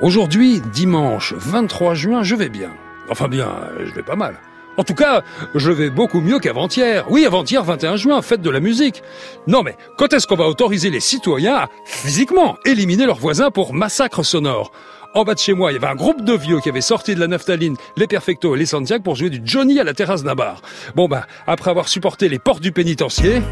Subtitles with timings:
[0.00, 2.70] Aujourd'hui, dimanche 23 juin, je vais bien.
[3.10, 3.48] Enfin bien,
[3.84, 4.36] je vais pas mal.
[4.76, 5.22] En tout cas,
[5.56, 7.04] je vais beaucoup mieux qu'avant-hier.
[7.10, 9.02] Oui, avant-hier, 21 juin, fête de la musique.
[9.48, 13.74] Non mais, quand est-ce qu'on va autoriser les citoyens à, physiquement, éliminer leurs voisins pour
[13.74, 14.70] massacre sonore?
[15.14, 17.16] En bas de chez moi, il y avait un groupe de vieux qui avait sorti
[17.16, 20.22] de la naphtaline, les Perfecto et les Santiago pour jouer du Johnny à la terrasse
[20.22, 20.62] d'un bar.
[20.94, 23.42] Bon bah, après avoir supporté les portes du pénitencier...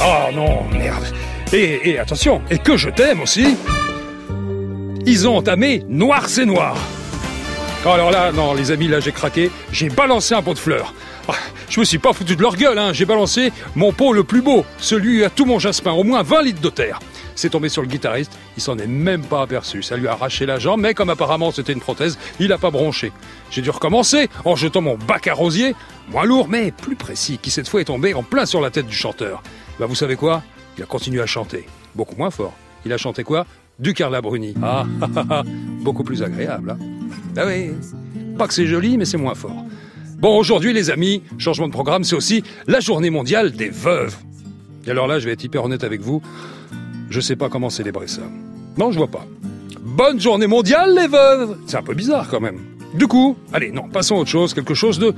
[0.00, 1.04] Oh non, merde.
[1.52, 3.56] Et, et attention, et que je t'aime aussi,
[5.06, 6.76] ils ont entamé Noir c'est Noir.
[7.84, 10.94] Oh, alors là, non, les amis, là j'ai craqué, j'ai balancé un pot de fleurs.
[11.28, 11.34] Ah,
[11.68, 12.92] je me suis pas foutu de leur gueule, hein.
[12.92, 16.42] j'ai balancé mon pot le plus beau, celui à tout mon jasmin, au moins 20
[16.42, 17.00] litres de terre.
[17.34, 19.82] C'est tombé sur le guitariste, il s'en est même pas aperçu.
[19.82, 22.70] Ça lui a arraché la jambe, mais comme apparemment c'était une prothèse, il a pas
[22.70, 23.10] bronché.
[23.50, 25.74] J'ai dû recommencer en jetant mon bac à rosier,
[26.08, 28.86] moins lourd mais plus précis, qui cette fois est tombé en plein sur la tête
[28.86, 29.42] du chanteur.
[29.80, 30.42] Bah vous savez quoi?
[30.76, 32.54] Il a continué à chanter, beaucoup moins fort.
[32.84, 33.46] Il a chanté quoi?
[33.82, 34.54] Du Carla Bruni.
[34.62, 35.42] Ah, ah, ah, ah,
[35.80, 36.70] beaucoup plus agréable.
[36.70, 36.78] Hein
[37.36, 37.72] ah oui,
[38.38, 39.64] pas que c'est joli, mais c'est moins fort.
[40.18, 44.16] Bon, aujourd'hui les amis, changement de programme, c'est aussi la journée mondiale des veuves.
[44.86, 46.22] Et alors là, je vais être hyper honnête avec vous,
[47.10, 48.22] je sais pas comment célébrer ça.
[48.78, 49.26] Non, je vois pas.
[49.80, 52.60] Bonne journée mondiale, les veuves C'est un peu bizarre quand même.
[52.94, 55.12] Du coup, allez, non, passons à autre chose, quelque chose de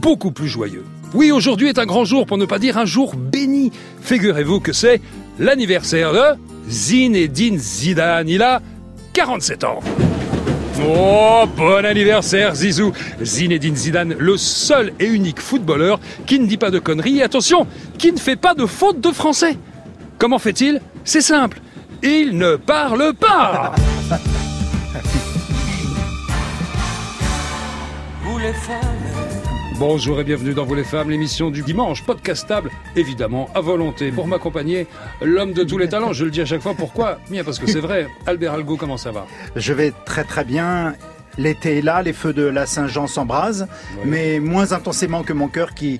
[0.00, 0.84] beaucoup plus joyeux.
[1.14, 3.70] Oui, aujourd'hui est un grand jour, pour ne pas dire un jour béni.
[4.00, 5.00] Figurez-vous que c'est
[5.42, 8.28] l'anniversaire de Zinedine Zidane.
[8.28, 8.62] Il a
[9.12, 9.80] 47 ans.
[10.88, 16.70] Oh, bon anniversaire Zizou Zinedine Zidane, le seul et unique footballeur qui ne dit pas
[16.70, 17.66] de conneries et attention,
[17.98, 19.58] qui ne fait pas de faute de français.
[20.18, 20.80] Comment fait-il?
[21.04, 21.60] C'est simple,
[22.02, 23.74] il ne parle pas
[29.84, 34.12] Bonjour et bienvenue dans Vous les femmes, l'émission du dimanche, podcastable, évidemment, à volonté.
[34.12, 34.86] Pour m'accompagner,
[35.20, 37.66] l'homme de tous les talents, je le dis à chaque fois, pourquoi Bien parce que
[37.66, 38.06] c'est vrai.
[38.26, 39.26] Albert Algo, comment ça va?
[39.56, 40.94] Je vais très très bien.
[41.36, 43.66] L'été est là, les feux de la Saint-Jean s'embrasent,
[44.04, 45.98] mais moins intensément que mon cœur qui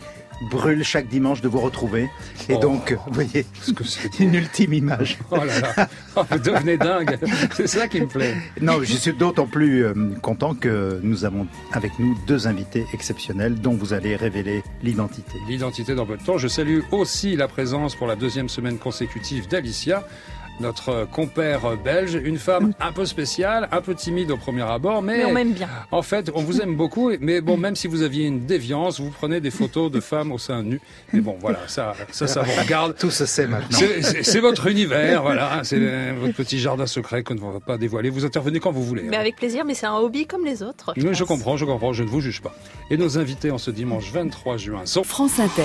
[0.51, 2.09] brûle chaque dimanche de vous retrouver.
[2.49, 2.59] Et oh.
[2.59, 3.47] donc, vous voyez,
[3.85, 5.19] c'est une ultime image.
[5.31, 7.19] Oh là là, oh, vous devenez dingue.
[7.55, 8.35] C'est ça qui me plaît.
[8.61, 13.61] Non, je suis d'autant plus euh, content que nous avons avec nous deux invités exceptionnels
[13.61, 15.39] dont vous allez révéler l'identité.
[15.49, 16.39] L'identité dans votre temps.
[16.39, 20.07] Je salue aussi la présence pour la deuxième semaine consécutive d'Alicia
[20.61, 25.25] notre compère belge, une femme un peu spéciale, un peu timide au premier abord, mais,
[25.25, 25.69] on m'aime bien.
[25.91, 29.11] En fait, on vous aime beaucoup, mais bon, même si vous aviez une déviance, vous
[29.11, 30.81] prenez des photos de femmes au sein nu.
[31.13, 32.97] Mais bon, voilà, ça, ça, ça vous regarde.
[32.99, 33.79] Tout se sait maintenant.
[34.23, 38.11] C'est votre univers, voilà, c'est votre petit jardin secret qu'on ne va pas dévoiler.
[38.11, 39.03] Vous intervenez quand vous voulez.
[39.03, 39.21] Mais hein.
[39.21, 40.93] avec plaisir, mais c'est un hobby comme les autres.
[40.97, 42.55] Je, je comprends, je comprends, je ne vous juge pas.
[42.91, 45.63] Et nos invités en ce dimanche 23 juin sont France Inter.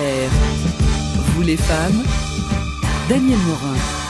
[1.34, 2.02] Vous les femmes,
[3.08, 4.07] Daniel Morin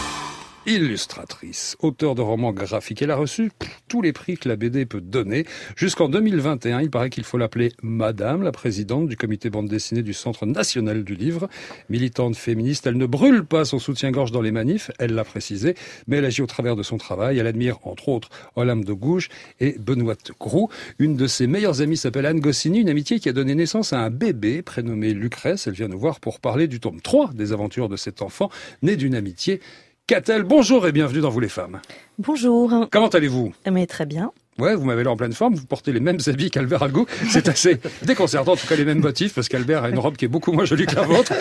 [0.69, 3.01] illustratrice, auteur de romans graphiques.
[3.01, 3.51] Elle a reçu
[3.89, 5.47] tous les prix que la BD peut donner.
[5.77, 10.13] Jusqu'en 2021, il paraît qu'il faut l'appeler Madame, la présidente du comité bande dessinée du
[10.13, 11.49] Centre national du livre.
[11.89, 15.75] Militante féministe, elle ne brûle pas son soutien-gorge dans les manifs, elle l'a précisé,
[16.07, 17.39] mais elle agit au travers de son travail.
[17.39, 19.31] Elle admire, entre autres, Olympe de Gouges
[19.61, 20.69] et Benoît Grou.
[20.99, 24.01] Une de ses meilleures amies s'appelle Anne Goscinny, une amitié qui a donné naissance à
[24.01, 25.67] un bébé prénommé Lucrèce.
[25.67, 28.51] Elle vient nous voir pour parler du tome 3 des aventures de cet enfant,
[28.83, 29.61] né d'une amitié
[30.09, 31.83] Catel, bonjour et bienvenue dans Vous les femmes.
[32.19, 32.89] Bonjour.
[32.91, 33.53] Comment allez-vous?
[33.71, 34.33] Mais très bien.
[34.59, 37.07] Ouais, vous m'avez l'air en pleine forme, vous portez les mêmes habits qu'Albert Algo.
[37.29, 40.25] C'est assez déconcertant, en tout cas les mêmes motifs, parce qu'Albert a une robe qui
[40.25, 41.35] est beaucoup moins jolie que la vôtre.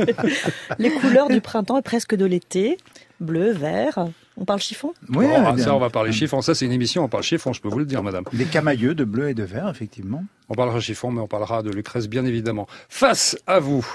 [0.78, 2.78] les couleurs du printemps et presque de l'été.
[3.20, 4.06] Bleu, vert.
[4.38, 4.94] On parle chiffon?
[5.14, 6.40] Oui, oh, ça on va parler chiffon.
[6.40, 8.24] Ça c'est une émission, on parle chiffon, je peux vous le dire, madame.
[8.32, 10.24] Les camailleux de bleu et de vert, effectivement.
[10.48, 12.68] On parlera chiffon, mais on parlera de Lucrèce, bien évidemment.
[12.88, 13.86] Face à vous,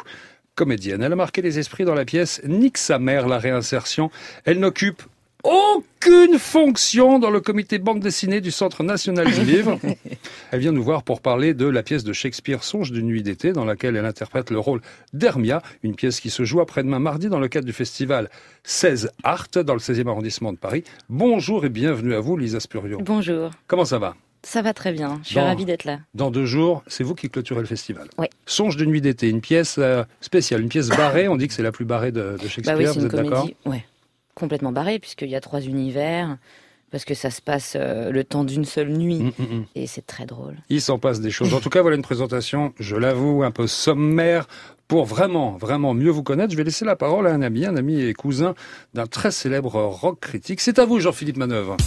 [0.55, 1.01] comédienne.
[1.01, 4.11] Elle a marqué les esprits dans la pièce Nique sa mère, la réinsertion.
[4.45, 5.03] Elle n'occupe
[5.43, 9.77] aucune fonction dans le comité bande dessinée du Centre national du livre.
[10.51, 13.51] Elle vient nous voir pour parler de la pièce de Shakespeare Songe d'une nuit d'été,
[13.51, 14.81] dans laquelle elle interprète le rôle
[15.11, 18.29] d'Hermia, une pièce qui se joue après-demain mardi dans le cadre du festival
[18.63, 20.83] 16 Art dans le 16e arrondissement de Paris.
[21.09, 22.99] Bonjour et bienvenue à vous, Lisa Spurio.
[23.01, 23.51] Bonjour.
[23.67, 24.15] Comment ça va?
[24.43, 25.99] Ça va très bien, je suis ravie d'être là.
[26.13, 28.09] Dans deux jours, c'est vous qui clôturez le festival.
[28.17, 28.27] Oui.
[28.45, 31.63] Songe de nuit d'été, une pièce euh, spéciale, une pièce barrée, on dit que c'est
[31.63, 33.85] la plus barrée de, Shakespeare, bah oui, vous êtes d'accord Ouais,
[34.35, 36.37] complètement barrée, puisqu'il y a trois univers,
[36.91, 39.65] parce que ça se passe euh, le temps d'une seule nuit, mm, mm, mm.
[39.75, 40.57] et c'est très drôle.
[40.69, 41.53] Il s'en passe des choses.
[41.53, 44.47] En tout cas, voilà une présentation, je l'avoue, un peu sommaire.
[44.89, 47.77] Pour vraiment, vraiment mieux vous connaître, je vais laisser la parole à un ami, un
[47.77, 48.53] ami et cousin
[48.93, 50.59] d'un très célèbre rock critique.
[50.59, 51.77] C'est à vous, Jean-Philippe Manœuvre.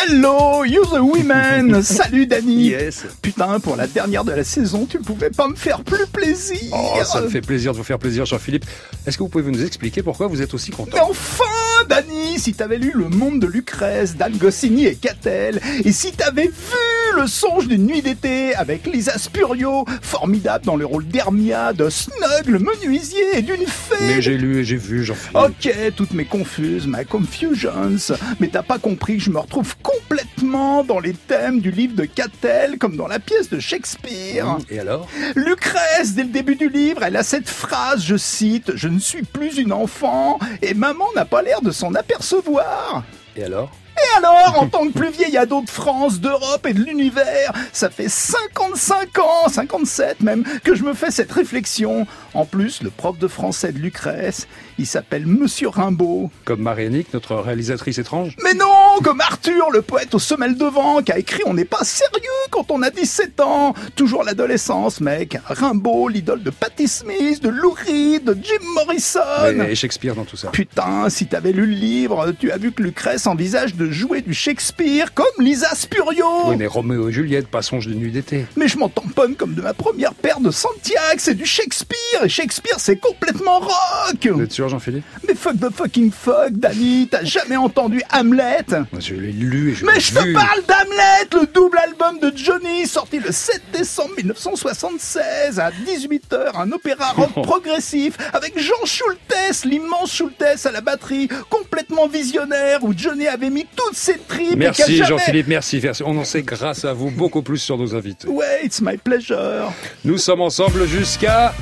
[0.00, 2.68] Hello, you the women Salut Dani.
[2.68, 3.04] Yes.
[3.20, 6.72] Putain, pour la dernière de la saison, tu pouvais pas me faire plus plaisir.
[6.72, 8.64] Oh, ça me fait plaisir de vous faire plaisir, Jean-Philippe.
[9.06, 11.44] Est-ce que vous pouvez nous expliquer pourquoi vous êtes aussi content Mais enfin,
[11.88, 16.97] Dani si t'avais lu Le Monde de Lucrèce Goscinny et Catel, et si t'avais vu
[17.18, 22.46] Le Songe d'une nuit d'été avec Lisa Spurio, formidable dans le rôle d'Hermia, de Snug,
[22.46, 23.96] le menuisier et d'une fée.
[24.02, 25.36] Mais j'ai lu et j'ai vu, j'en fais.
[25.36, 28.14] Ok, toutes mes confuses, my confusions.
[28.38, 32.04] Mais t'as pas compris que je me retrouve complètement dans les thèmes du livre de
[32.04, 34.46] Catel, comme dans la pièce de Shakespeare.
[34.46, 35.08] Mmh, et alors?
[35.34, 39.24] Lucrèce, dès le début du livre, elle a cette phrase, je cite, Je ne suis
[39.24, 43.02] plus une enfant, et maman n'a pas l'air de s'en apercevoir.
[43.34, 43.72] Et alors?
[43.98, 47.90] Et alors, en tant que plus vieil ado de France, d'Europe et de l'univers, ça
[47.90, 52.06] fait 55 ans, 57 même, que je me fais cette réflexion.
[52.38, 54.46] En plus, le prof de français de Lucrèce,
[54.78, 56.30] il s'appelle Monsieur Rimbaud.
[56.44, 61.02] Comme Marianique, notre réalisatrice étrange Mais non Comme Arthur, le poète aux semelles de vent,
[61.02, 62.12] qui a écrit On n'est pas sérieux
[62.52, 65.36] quand on a 17 ans Toujours l'adolescence, mec.
[65.46, 69.64] Rimbaud, l'idole de Patti Smith, de Lou Reed, de Jim Morrison.
[69.68, 70.50] Et Shakespeare dans tout ça.
[70.50, 74.32] Putain, si t'avais lu le livre, tu as vu que Lucrèce envisage de jouer du
[74.32, 76.24] Shakespeare comme Lisa Spurio.
[76.46, 78.46] Oui, mais Roméo et Juliette, pas songe de nuit d'été.
[78.56, 82.30] Mais je m'en tamponne comme de ma première paire de Santiago, c'est du Shakespeare, et
[82.30, 84.28] Shakespeare c'est complètement rock.
[84.30, 85.04] Vous êtes sûr, Jean-Philippe?
[85.26, 88.66] Mais fuck the fucking fuck, Danny, t'as jamais entendu Hamlet?
[88.98, 92.86] Je l'ai lu et je Mais je te parle d'Hamlet, le double album de Johnny,
[92.86, 100.12] sorti le 7 décembre 1976 à 18h, un opéra rock progressif avec Jean Schultes, l'immense
[100.12, 104.56] Schultes à la batterie, complètement visionnaire, où Johnny avait mis toutes ses tripes.
[104.56, 105.08] Merci jamais...
[105.08, 106.02] Jean-Philippe, merci, merci.
[106.04, 108.28] On en sait grâce à vous beaucoup plus sur nos invités.
[108.28, 109.72] Ouais, it's my pleasure.
[110.04, 111.54] Nous sommes ensemble jusqu'à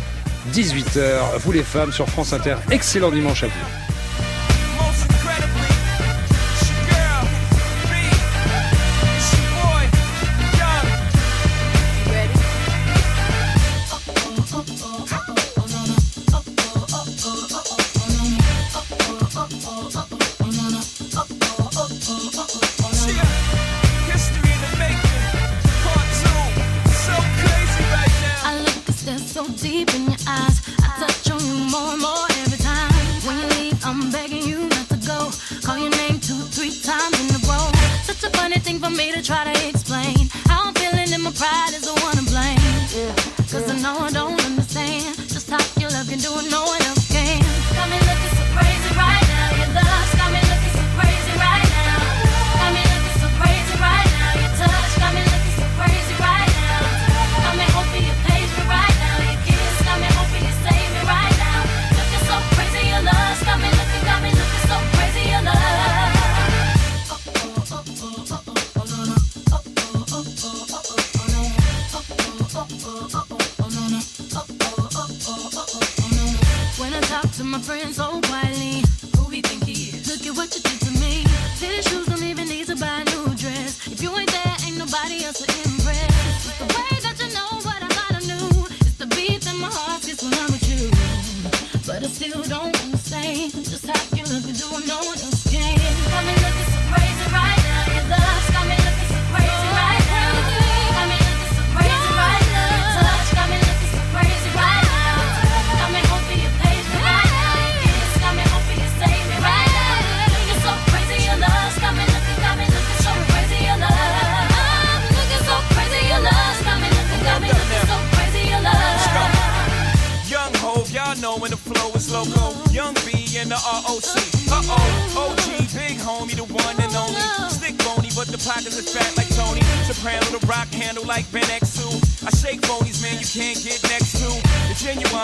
[0.52, 1.38] 18h.
[1.40, 2.56] Vous les femmes sur France Inter.
[2.70, 3.95] Excellent dimanche à vous.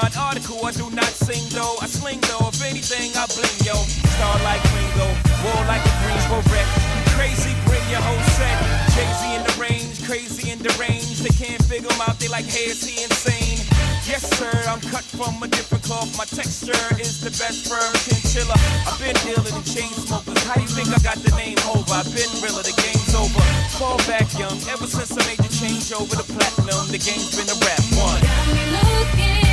[0.03, 0.67] hard article.
[0.67, 1.77] I do not sing though.
[1.81, 2.51] I sling though.
[2.51, 3.75] If anything, I bling yo.
[4.19, 5.07] Star like Ringo,
[5.47, 6.67] war like a Greensboro wreck.
[7.15, 8.59] Crazy, bring your whole set.
[8.99, 11.23] Crazy in the range, crazy in the range.
[11.23, 12.19] They can't figure him out.
[12.19, 13.63] They like, hey, is he insane?
[14.03, 16.11] Yes, sir, I'm cut from a different cloth.
[16.19, 18.59] My texture is the best firm chinchilla.
[18.83, 20.43] I've been dealing with chain smokers.
[20.43, 21.95] How do you think I got the name over?
[21.95, 23.41] I've been realer, the game's over.
[23.79, 27.47] Fall back young, ever since I made the change over the platinum, the game's been
[27.47, 28.21] a rap one.
[28.21, 29.52] Got me looking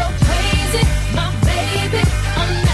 [0.00, 2.69] so crazy, my baby.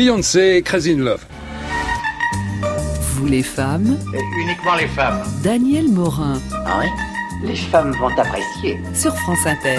[0.00, 1.26] Beyoncé, Crazy in Love.
[3.12, 5.20] Vous les femmes, Et uniquement les femmes.
[5.42, 6.86] Daniel Morin Ah oui
[7.46, 8.80] Les femmes vont apprécier.
[8.94, 9.76] sur France Inter.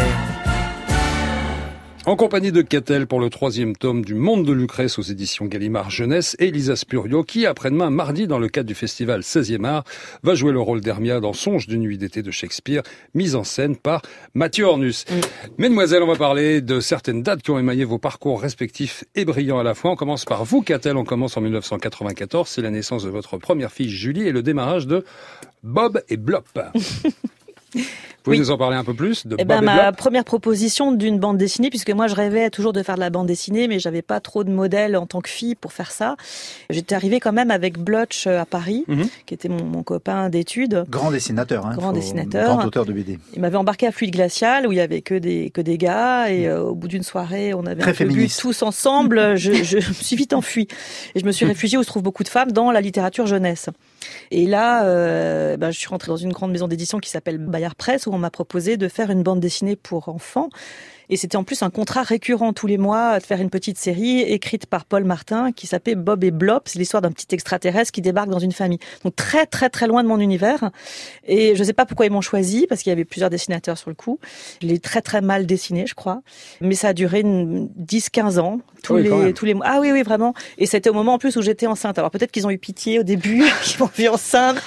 [2.12, 5.90] En compagnie de Catel pour le troisième tome du Monde de Lucrèce aux éditions Gallimard
[5.90, 9.86] Jeunesse et Lisa Spurio qui, après-demain, mardi, dans le cadre du festival 16e art,
[10.22, 13.78] va jouer le rôle d'Hermia dans Songe d'une nuit d'été de Shakespeare, mise en scène
[13.78, 14.02] par
[14.34, 15.06] Mathieu Ornus.
[15.58, 19.60] Mesdemoiselles, on va parler de certaines dates qui ont émaillé vos parcours respectifs et brillants
[19.60, 19.92] à la fois.
[19.92, 20.98] On commence par vous, Catel.
[20.98, 22.46] On commence en 1994.
[22.46, 25.06] C'est la naissance de votre première fille, Julie, et le démarrage de
[25.64, 26.60] Bob et Blop.
[28.22, 28.42] Vous pouvez Oui.
[28.44, 31.72] nous en parler un peu plus de Eh ben, ma première proposition d'une bande dessinée,
[31.72, 34.44] puisque moi je rêvais toujours de faire de la bande dessinée, mais j'avais pas trop
[34.44, 36.18] de modèles en tant que fille pour faire ça.
[36.70, 39.08] J'étais arrivée quand même avec Blotch euh, à Paris, Mhm.
[39.26, 40.86] qui était mon, mon copain d'études.
[40.88, 41.66] Grand dessinateur.
[41.66, 42.58] Hein, Grand dessinateur.
[42.58, 43.18] Grand auteur de BD.
[43.34, 46.30] Il m'avait embarqué à Fluide Glacial où il y avait que des que des gars
[46.30, 49.36] et euh, au bout d'une soirée on avait Très un peu bu tous ensemble.
[49.36, 50.68] Je, je me suis vite enfuie
[51.16, 53.70] et je me suis réfugiée où se trouvent beaucoup de femmes dans la littérature jeunesse.
[54.32, 57.76] Et là, euh, ben, je suis rentrée dans une grande maison d'édition qui s'appelle Bayard
[57.76, 60.50] Press où on m'a proposé de faire une bande dessinée pour enfants.
[61.12, 64.22] Et c'était en plus un contrat récurrent tous les mois de faire une petite série
[64.22, 66.70] écrite par Paul Martin qui s'appelait Bob et Blop.
[66.70, 68.80] C'est l'histoire d'un petit extraterrestre qui débarque dans une famille.
[69.04, 70.72] Donc très très très loin de mon univers.
[71.28, 73.90] Et je sais pas pourquoi ils m'ont choisi parce qu'il y avait plusieurs dessinateurs sur
[73.90, 74.20] le coup.
[74.62, 76.22] Je l'ai très très mal dessiné, je crois.
[76.62, 78.62] Mais ça a duré une 10-15 ans.
[78.82, 79.66] Tous Oui, les tous les mois.
[79.68, 80.34] Ah oui oui vraiment.
[80.58, 82.00] Et c'était au moment en plus où j'étais enceinte.
[82.00, 84.62] Alors peut-être qu'ils ont eu pitié au début, qu'ils m'ont vu enceinte.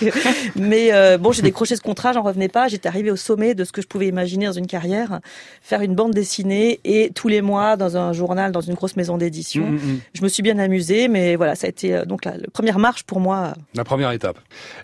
[0.56, 2.68] Mais euh, bon, j'ai décroché ce contrat, j'en revenais pas.
[2.68, 5.20] J'étais arrivée au sommet de ce que je pouvais imaginer dans une carrière,
[5.62, 9.16] faire une bande dessinée et tous les mois dans un journal, dans une grosse maison
[9.18, 9.66] d'édition.
[9.66, 10.00] Mm, mm, mm.
[10.14, 12.78] Je me suis bien amusée, mais voilà, ça a été euh, donc la, la première
[12.78, 13.54] marche pour moi.
[13.74, 14.38] La première étape.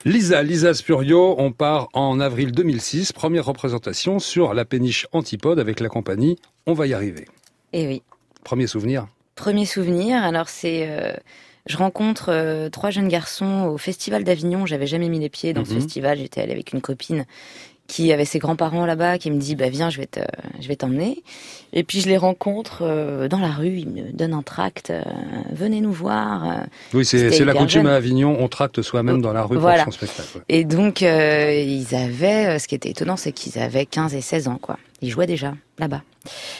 [0.05, 5.81] Lisa, Lisa Spurio, on part en avril 2006, première représentation sur la péniche Antipode avec
[5.81, 7.27] la compagnie On va y arriver.
[7.73, 8.03] Et oui.
[8.45, 10.87] Premier souvenir Premier souvenir, alors c'est...
[10.89, 11.13] euh,
[11.67, 14.65] je rencontre euh, trois jeunes garçons au Festival d'Avignon.
[14.67, 15.81] J'avais jamais mis les pieds dans ce Mhm.
[15.81, 16.19] festival.
[16.19, 17.27] J'étais allée avec une copine
[17.91, 20.21] qui avait ses grands-parents là-bas, qui me dit bah viens, je vais te,
[20.61, 21.25] je vais t'emmener.
[21.73, 23.79] Et puis je les rencontre euh, dans la rue.
[23.79, 24.91] Ils me donnent un tract.
[24.91, 25.03] euh,
[25.53, 26.67] venez nous voir.
[26.95, 29.83] Oui, c'est la coutume à Avignon, on tracte soi-même dans la rue Voilà.
[29.85, 30.29] pour son spectacle.
[30.39, 30.43] ouais.
[30.49, 34.47] Et donc euh, ils avaient, ce qui était étonnant, c'est qu'ils avaient 15 et 16
[34.49, 34.79] ans quoi.
[35.03, 36.03] Ils jouaient déjà là-bas.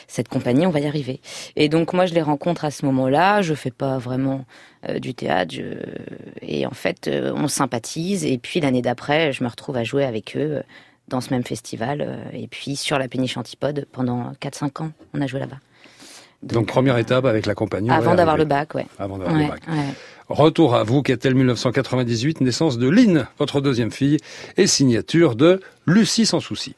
[0.09, 1.21] Cette compagnie, on va y arriver.
[1.55, 3.43] Et donc moi je les rencontre à ce moment-là.
[3.43, 4.47] Je fais pas vraiment
[4.89, 5.55] euh, du théâtre.
[5.55, 5.85] je-
[6.41, 8.25] Et en fait, euh, on sympathise.
[8.25, 10.63] Et puis l'année d'après, je me retrouve à jouer avec eux
[11.11, 12.01] dans ce même festival.
[12.01, 15.59] euh, Et puis sur la péniche Antipode pendant 4-5 ans, on a joué là-bas.
[16.43, 17.91] Donc première étape avec la compagnie.
[17.91, 18.87] Avant d'avoir le bac, ouais.
[18.99, 19.61] Avant d'avoir Ouais, le bac.
[19.69, 19.95] ouais.
[20.29, 24.17] Retour à vous, qu'est-elle 1998, naissance de Lynn, votre deuxième fille,
[24.57, 26.75] et signature de Lucie sans souci.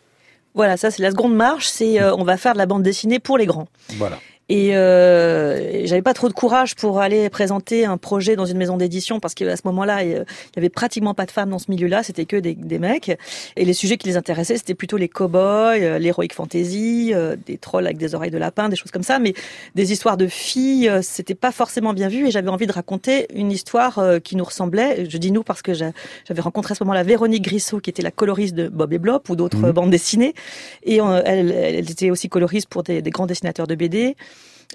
[0.55, 1.67] Voilà, ça c'est la seconde marche.
[1.69, 3.69] C'est euh, on va faire de la bande dessinée pour les grands.
[3.99, 4.19] Voilà.
[4.55, 8.77] Et euh, j'avais pas trop de courage pour aller présenter un projet dans une maison
[8.77, 12.03] d'édition parce qu'à ce moment-là, il y avait pratiquement pas de femmes dans ce milieu-là,
[12.03, 13.17] c'était que des, des mecs.
[13.57, 17.57] Et les sujets qui les intéressaient, c'était plutôt les cow-boys, euh, l'heroic fantasy, euh, des
[17.57, 19.19] trolls avec des oreilles de lapin, des choses comme ça.
[19.19, 19.33] Mais
[19.75, 22.27] des histoires de filles, euh, c'était pas forcément bien vu.
[22.29, 25.07] Et j'avais envie de raconter une histoire qui nous ressemblait.
[25.09, 25.93] Je dis nous parce que j'a-
[26.29, 29.31] j'avais rencontré à ce moment-là Véronique Grissot, qui était la coloriste de Bob et Blop
[29.31, 29.73] ou d'autres Mhm.
[29.73, 30.35] bandes dessinées.
[30.83, 34.15] Et elle, elle était aussi coloriste pour des, des grands dessinateurs de BD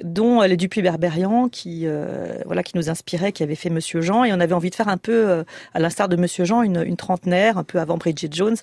[0.04, 4.02] dont euh, les Dupuis Berberian qui euh, voilà qui nous inspirait, qui avait fait Monsieur
[4.02, 4.24] Jean.
[4.24, 6.84] Et on avait envie de faire un peu euh, à l'instar de Monsieur Jean une,
[6.86, 8.58] une trentenaire un peu avant Bridget Jones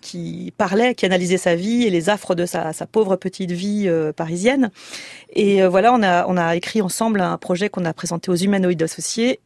[0.00, 3.84] qui parlait, qui analysait sa vie et les affres de sa, sa pauvre petite vie
[3.86, 4.70] euh, parisienne.
[5.32, 8.36] Et euh, voilà on a on a écrit ensemble un projet qu'on a présenté aux
[8.36, 9.40] humanoïdes associés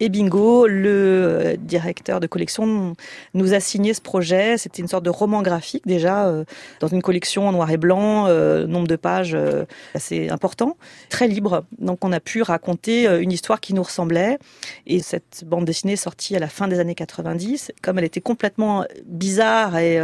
[0.00, 2.96] et bingo, le directeur de collection
[3.32, 4.58] nous a signé ce projet.
[4.58, 6.44] C'était une sorte de roman graphique déjà, euh,
[6.80, 10.76] dans une collection en noir et blanc, euh, nombre de pages euh, assez important,
[11.10, 11.64] très libre.
[11.78, 14.38] Donc on a pu raconter une histoire qui nous ressemblait.
[14.86, 17.70] Et cette bande dessinée sortie à la fin des années 90.
[17.80, 19.94] Comme elle était complètement bizarre et,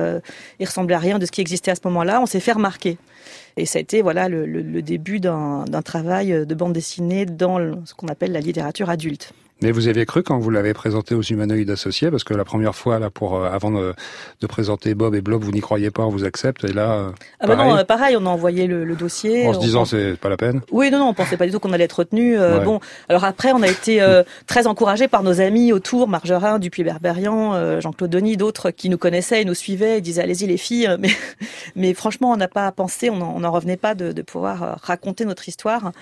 [0.60, 2.96] et ressemblait à rien de ce qui existait à ce moment-là, on s'est fait remarquer.
[3.56, 8.08] Et ça a été voilà le, début d'un travail de bande dessinée dans ce qu'on
[8.08, 9.32] appelle la littérature adulte.
[9.62, 12.74] Mais vous aviez cru quand vous l'avez présenté aux humanoïdes associés, parce que la première
[12.74, 13.94] fois, là, pour euh, avant de,
[14.40, 17.10] de présenter Bob et Blob, vous n'y croyez pas, on vous accepte, et là, euh,
[17.40, 19.46] Ah bah pareil, non, euh, pareil, on a envoyé le, le dossier.
[19.46, 20.60] en se disant c'est pas la peine.
[20.70, 22.38] Oui, non, non, on pensait pas du tout qu'on allait être retenu.
[22.38, 22.64] Euh, Ouais.
[22.64, 26.82] Bon, alors après, on a été euh, très encouragés par nos amis autour, Margerin, Dupuis
[26.82, 30.56] Berberian, euh, Jean-Claude Denis, d'autres qui nous connaissaient et nous suivaient et disaient allez-y les
[30.56, 30.88] filles.
[30.98, 31.10] Mais,
[31.76, 35.48] mais franchement, on n'a pas pensé, on n'en revenait pas de, de pouvoir raconter notre
[35.48, 35.92] histoire,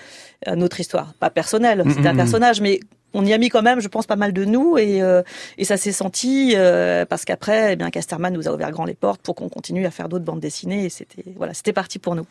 [0.47, 2.17] euh, notre histoire, pas personnelle, Mhm, c'était un mhm.
[2.17, 2.79] personnage, mais
[3.13, 5.21] on y a mis quand même, je pense, pas mal de nous et, euh,
[5.63, 9.21] ça s'est senti euh, parce qu'après, eh bien, Casterman nous a ouvert grand les portes
[9.21, 12.25] pour qu'on continue à faire d'autres bandes dessinées et c'était voilà, c'était parti pour nous.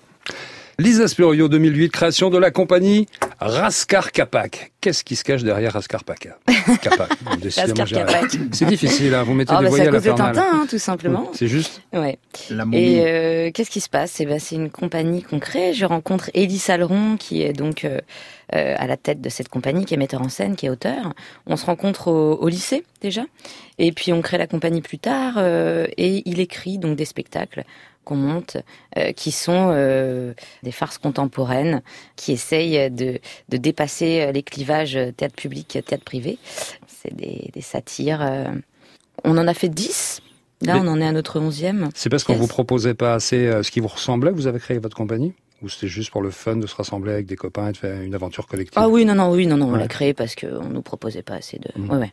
[0.80, 3.06] Lisa Spurio 2008, création de la compagnie
[3.40, 4.70] Raskar Kapak.
[4.80, 5.76] Qu'est-ce qui se cache derrière
[7.88, 8.30] j'ai- Kapak.
[8.52, 10.34] C'est difficile, hein, vous mettez Ah, des bah, c'est voyelles à cause de infernales.
[10.36, 11.30] Tintin, hein, tout simplement.
[11.34, 12.18] C'est juste Ouais.
[12.50, 12.78] La momie.
[12.80, 14.20] Et euh, qu'est-ce qui se passe?
[14.20, 15.74] Eh ben, c'est une compagnie qu'on crée.
[15.74, 17.98] Je rencontre Élie Saleron, qui est donc euh,
[18.54, 21.12] euh, à la tête de cette compagnie, qui est metteur en scène, qui est auteur.
[21.48, 23.22] On se rencontre au, au lycée déjà,
[23.78, 25.34] et puis on crée la compagnie plus tard.
[25.38, 27.64] euh, et il écrit donc des spectacles
[28.08, 28.56] qu'on monte,
[28.96, 31.82] euh, qui sont euh, des farces contemporaines,
[32.16, 33.18] qui essayent de,
[33.50, 36.38] de dépasser euh, les clivages théâtre public, théâtre privé.
[36.86, 38.20] C'est des, des satires.
[39.24, 40.20] On en a fait dix.
[40.62, 41.90] Là, Mais- on en est à notre onzième.
[41.94, 44.78] C'est parce qu'on vous proposait pas assez ce qui vous ressemblait que vous avez créé
[44.78, 45.34] votre compagnie?
[45.62, 48.00] Ou c'était juste pour le fun de se rassembler avec des copains et de faire
[48.00, 48.74] une aventure collective?
[48.76, 51.34] Ah oui, non, non, oui, non, non, on l'a créé parce qu'on nous proposait pas
[51.34, 51.68] assez de.
[51.76, 51.90] Mhm.
[51.90, 52.12] Ouais, ouais.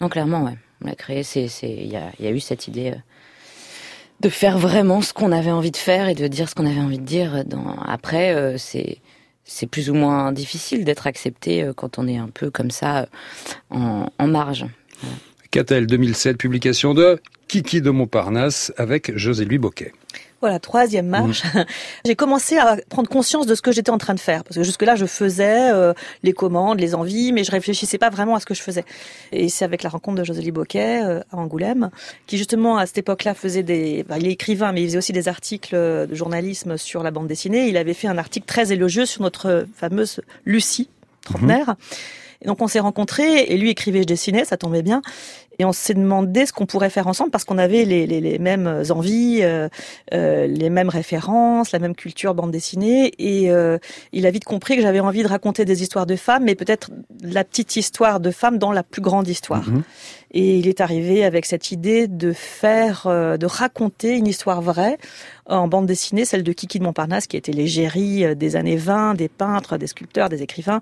[0.00, 0.56] Non, clairement, ouais.
[0.82, 1.22] On l'a créé,
[1.62, 2.94] il y a, y a eu cette idée
[4.24, 6.80] de faire vraiment ce qu'on avait envie de faire et de dire ce qu'on avait
[6.80, 7.44] envie de dire.
[7.86, 8.96] Après, euh, c'est,
[9.44, 13.00] c'est plus ou moins difficile d'être accepté euh, quand on est un peu comme ça
[13.00, 13.06] euh,
[13.68, 14.64] en, en marge.
[15.50, 19.92] Catel 2007, publication de Kiki de Montparnasse avec José-Louis Boquet.
[20.44, 21.42] Voilà, troisième marche.
[22.04, 24.44] J'ai commencé à prendre conscience de ce que j'étais en train de faire.
[24.44, 28.34] Parce que jusque-là, je faisais euh, les commandes, les envies, mais je réfléchissais pas vraiment
[28.34, 28.84] à ce que je faisais.
[29.32, 31.88] Et c'est avec la rencontre de Josélie Boquet euh, à Angoulême,
[32.26, 34.04] qui justement, à cette époque-là, faisait des...
[34.20, 37.66] il est écrivain, mais il faisait aussi des articles de journalisme sur la bande dessinée.
[37.68, 40.90] Il avait fait un article très élogieux sur notre fameuse Lucie,
[41.22, 41.74] trentenaire.
[42.42, 45.00] Et donc on s'est rencontrés, et lui écrivait, je dessinais, ça tombait bien.
[45.58, 48.38] Et on s'est demandé ce qu'on pourrait faire ensemble parce qu'on avait les, les, les
[48.38, 49.68] mêmes envies, euh,
[50.12, 53.12] euh, les mêmes références, la même culture bande dessinée.
[53.18, 53.78] Et euh,
[54.12, 56.90] il a vite compris que j'avais envie de raconter des histoires de femmes, mais peut-être
[57.22, 59.68] la petite histoire de femmes dans la plus grande histoire.
[59.68, 59.82] Mhm.
[60.36, 64.98] Et il est arrivé avec cette idée de faire, de raconter une histoire vraie
[65.46, 69.28] en bande dessinée, celle de Kiki de Montparnasse, qui était l'égérie des années 20, des
[69.28, 70.80] peintres, des sculpteurs, des écrivains.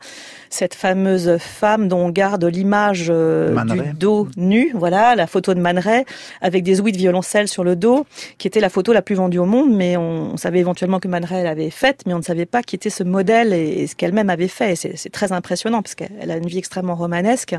[0.49, 5.81] Cette fameuse femme dont on garde l'image du dos nu, voilà, la photo de Man
[6.41, 8.07] avec des ouïes de violoncelle sur le dos,
[8.39, 11.27] qui était la photo la plus vendue au monde, mais on, savait éventuellement que Man
[11.31, 14.49] l'avait faite, mais on ne savait pas qui était ce modèle et, ce qu'elle-même avait
[14.49, 14.77] fait.
[14.77, 17.55] C'est très impressionnant, parce qu'elle a une vie extrêmement romanesque.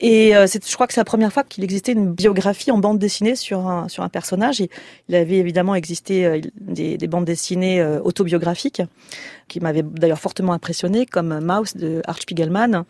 [0.00, 2.98] Et euh, je crois que c'est la première fois qu'il existait une biographie en bande
[2.98, 4.60] dessinée sur un, personnage.
[4.60, 4.70] Et
[5.08, 8.82] il avait évidemment existé euh, des, des bandes dessinées euh, autobiographiques
[9.48, 12.84] qui m'avaient d'ailleurs fortement impressionné, comme Mouse de Art Spiegelman.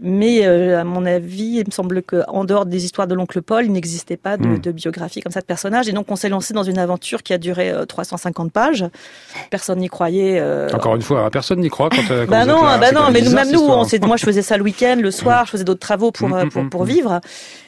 [0.00, 3.64] Mais euh, à mon avis, il me semble qu'en dehors des histoires de l'oncle Paul,
[3.64, 4.58] il n'existait pas de, Hmm.
[4.60, 5.88] de biographie comme ça de personnage.
[5.88, 8.84] Et donc on s'est lancé dans une aventure qui a duré euh, 350 pages.
[9.50, 10.38] Personne n'y croyait.
[10.38, 12.78] euh, Encore une fois, personne n'y croit quand, euh, quand bah non, là.
[12.78, 15.10] bah C'est non, mais nous, même nous, on moi je faisais ça le week-end, le
[15.10, 17.20] soir, je faisais d'autres travaux pour, Mm, euh, mm, pour, pour vivre,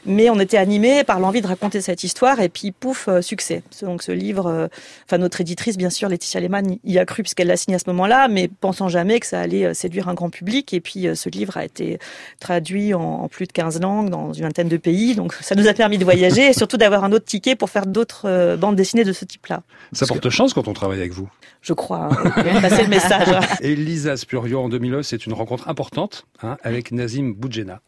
[0.07, 3.63] mais on était animés par l'envie de raconter cette histoire et puis pouf, euh, succès.
[3.83, 4.69] Donc ce livre, euh,
[5.07, 7.89] enfin notre éditrice bien sûr, Laetitia Lehmann, y a cru puisqu'elle l'a signé à ce
[7.89, 11.15] moment-là, mais pensant jamais que ça allait euh, séduire un grand public et puis euh,
[11.15, 11.99] ce livre a été
[12.41, 15.67] traduit en, en plus de 15 langues dans une vingtaine de pays, donc ça nous
[15.69, 18.77] a permis de voyager et surtout d'avoir un autre ticket pour faire d'autres euh, bandes
[18.77, 19.63] dessinées de ce type-là.
[19.93, 21.29] Ça porte chance quand on travaille avec vous.
[21.63, 22.61] Je crois, hein.
[22.61, 23.29] passer le message.
[23.61, 27.81] Et Lisa Spurio en 2009, c'est une rencontre importante hein, avec Nazim Boudjena.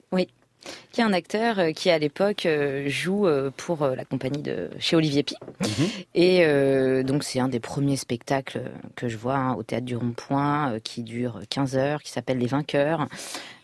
[0.93, 4.71] Qui est un acteur euh, qui à l'époque euh, joue euh, pour la compagnie de
[4.79, 5.35] chez Olivier Pi.
[5.61, 5.87] Mhm.
[6.15, 8.63] Et euh, donc c'est un des premiers spectacles
[8.97, 12.47] que je vois hein, au théâtre du Rond-Point qui dure 15 heures, qui s'appelle Les
[12.47, 13.09] Vainqueurs,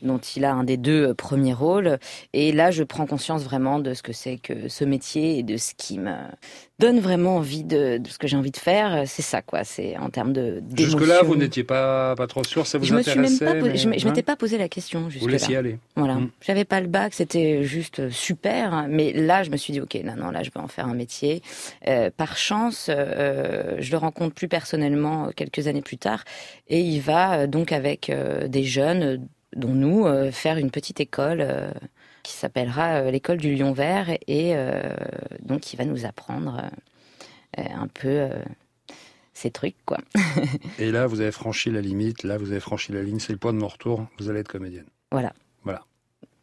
[0.02, 1.98] dont il a un des deux premiers rôles.
[2.32, 5.56] Et là, je prends conscience vraiment de ce que c'est que ce métier et de
[5.56, 6.14] ce qui me
[6.78, 9.02] donne vraiment envie de, de ce que j'ai envie de faire.
[9.06, 9.64] C'est ça, quoi.
[9.64, 10.62] C'est en termes de.
[10.76, 13.54] Jusque-là, vous n'étiez pas, pas trop sûr, ça vous Je me suis même intéressait pas,
[13.54, 15.32] mais- je m'étais pas posé la question Vous jusque-là.
[15.32, 15.78] laissiez aller.
[15.96, 16.14] Voilà.
[16.14, 16.30] Mm.
[16.40, 18.86] J'avais pas le bac, c'était juste super.
[18.88, 20.94] Mais là, je me suis dit, ok, non, non, là, je vais en faire un
[20.94, 21.42] métier.
[21.88, 26.22] Euh, par chance, euh, je le rencontre plus personnellement euh, quelques années plus tard,
[26.68, 29.16] et il va euh, donc avec euh, des jeunes, euh,
[29.56, 31.40] dont nous, euh, faire une petite école.
[31.40, 31.70] euh,
[32.28, 34.82] qui s'appellera euh, l'école du Lion Vert et euh,
[35.40, 36.70] donc il va nous apprendre
[37.58, 38.28] euh, un peu
[39.32, 39.98] ces trucs quoi.
[40.78, 43.38] Et là, vous avez franchi la limite, là, vous avez franchi la ligne, c'est le
[43.38, 44.84] point de mon retour, vous allez être comédienne.
[45.10, 45.32] Voilà.
[45.64, 45.80] Voilà.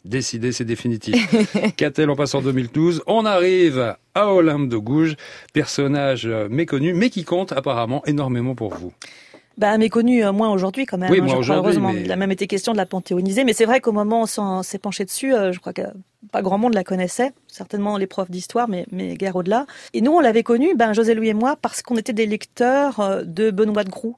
[0.05, 1.15] Décidé, c'est définitif.
[1.77, 5.15] Qu'a-t-elle en passe en 2012 On arrive à Olympe de Gouges,
[5.53, 8.91] personnage méconnu, mais qui compte apparemment énormément pour vous.
[9.57, 11.09] Bah, méconnu, euh, moins aujourd'hui quand même.
[11.11, 11.93] Oui, hein, aujourd'hui, heureusement.
[11.93, 13.43] mais- Il a même été question de la panthéoniser.
[13.45, 15.83] Mais c'est vrai qu'au moment où on s'est penché dessus, euh, je crois que
[16.31, 17.31] pas grand monde la connaissait.
[17.47, 19.65] Certainement les profs d'histoire, mais, mais guère au-delà.
[19.93, 22.99] Et nous, on l'avait connu, ben, José Louis et moi, parce qu'on était des lecteurs
[22.99, 24.17] euh, de Benoît de Groux.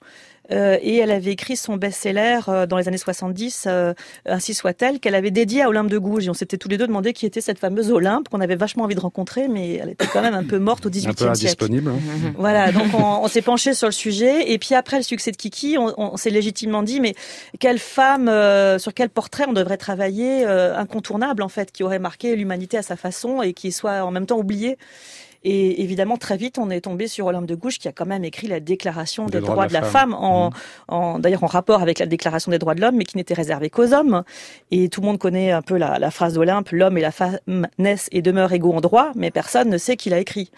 [0.52, 3.94] Euh, et elle avait écrit son best-seller euh, dans les années 70, euh,
[4.26, 6.28] Ainsi soit-elle, qu'elle avait dédié à Olympe de Gouges.
[6.28, 8.84] Et on s'était tous les deux demandé qui était cette fameuse Olympe qu'on avait vachement
[8.86, 11.16] envie de rencontrer, mais elle était quand même un peu morte au Un peu 18e
[11.16, 11.28] siècle.
[11.30, 11.90] indisponible.
[11.92, 12.34] hein.
[12.38, 14.52] Voilà, donc on, on s'est penché sur le sujet.
[14.52, 17.14] Et puis après le succès de Kiki, on, on s'est légitimement dit, mais
[17.60, 22.00] quelle femme, euh, sur quel portrait on devrait travailler euh, incontournable en fait, qui aurait
[22.00, 24.78] marqué l'humanité à sa façon et qui soit en même temps oublié.
[25.44, 28.24] Et évidemment, très vite, on est tombé sur Olympe de Gouges, qui a quand même
[28.26, 30.52] écrit la Déclaration des, droits, de la femme, en,
[30.88, 33.70] en d'ailleurs en rapport avec la Déclaration des droits de l'homme, mais qui n'était réservée
[33.70, 34.24] qu'aux hommes.
[34.72, 37.68] Et tout le monde connaît un peu la, la phrase d'Olympe l'homme et la femme
[37.78, 40.52] naissent et demeurent égaux en droit, mais personne ne sait qui l'a écrit.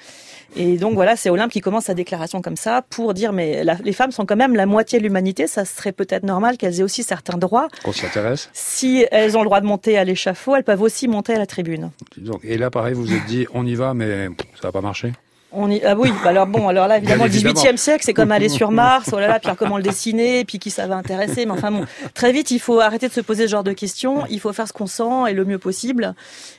[0.55, 3.75] Et donc voilà, c'est Olympe qui commence sa déclaration comme ça pour dire mais la-
[3.83, 6.83] les femmes sont quand même la moitié de l'humanité, ça serait peut-être normal qu'elles aient
[6.83, 7.67] aussi certains droits.
[7.83, 8.49] Qu'on s'y intéresse.
[8.53, 11.45] Si elles ont le droit de monter à l'échafaud, elles peuvent aussi monter à la
[11.45, 11.91] tribune.
[12.43, 14.27] Et là, pareil, vous vous êtes dit, on y va, mais
[14.59, 15.13] ça va pas marcher.
[15.51, 15.81] On y...
[15.83, 17.59] Ah oui, bah alors bon, alors là évidemment le évidemment.
[17.59, 20.45] 18e siècle, c'est comme aller sur Mars, oh là là, puis alors comment le dessiner,
[20.45, 23.21] puis qui ça va intéresser, mais enfin bon, très vite il faut arrêter de se
[23.21, 26.13] poser ce genre de questions, il faut faire ce qu'on sent et le mieux possible.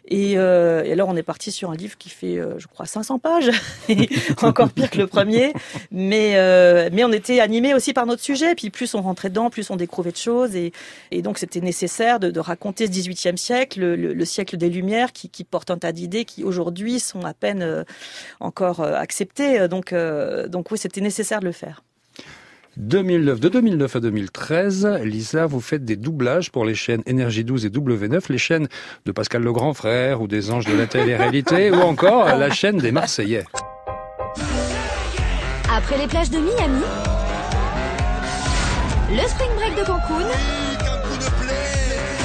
[0.08, 2.84] Et, euh, et alors on est parti sur un livre qui fait, euh, je crois,
[2.84, 3.50] 500 pages,
[4.42, 5.52] encore pire que le premier,
[5.92, 9.50] mais euh, mais on était animé aussi par notre sujet, puis plus on rentrait dedans,
[9.50, 10.72] plus on découvrait de choses, et,
[11.12, 14.68] et donc c'était nécessaire de, de raconter ce 18e siècle, le, le- le siècle des
[14.68, 17.84] Lumières, qui, qui porte un tas d'idées qui aujourd'hui sont à peine euh,
[18.80, 19.68] encore euh, acceptées.
[19.68, 21.82] Donc, euh, donc oui, c'était nécessaire de le faire.
[22.76, 27.66] 2009, de 2009 à 2013, Lisa, vous faites des doublages pour les chaînes Énergie 12
[27.66, 28.68] et W9, les chaînes
[29.06, 32.78] de Pascal le Grand Frère ou des Anges de la télé-réalité, ou encore la chaîne
[32.78, 33.44] des Marseillais.
[35.70, 36.84] Après les plages de Miami,
[39.10, 40.28] le spring break de Cancun,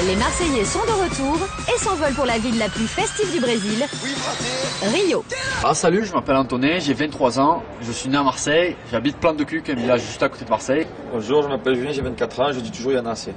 [0.03, 3.85] les Marseillais sont de retour et s'envolent pour la ville la plus festive du Brésil,
[4.81, 5.23] Rio.
[5.63, 9.37] Ah salut, je m'appelle Antonin, j'ai 23 ans, je suis né à Marseille, j'habite Plante
[9.37, 10.85] de Cuc, un village juste à côté de Marseille.
[11.13, 13.33] Bonjour, je m'appelle Julien, j'ai 24 ans, je dis toujours il y en a assez.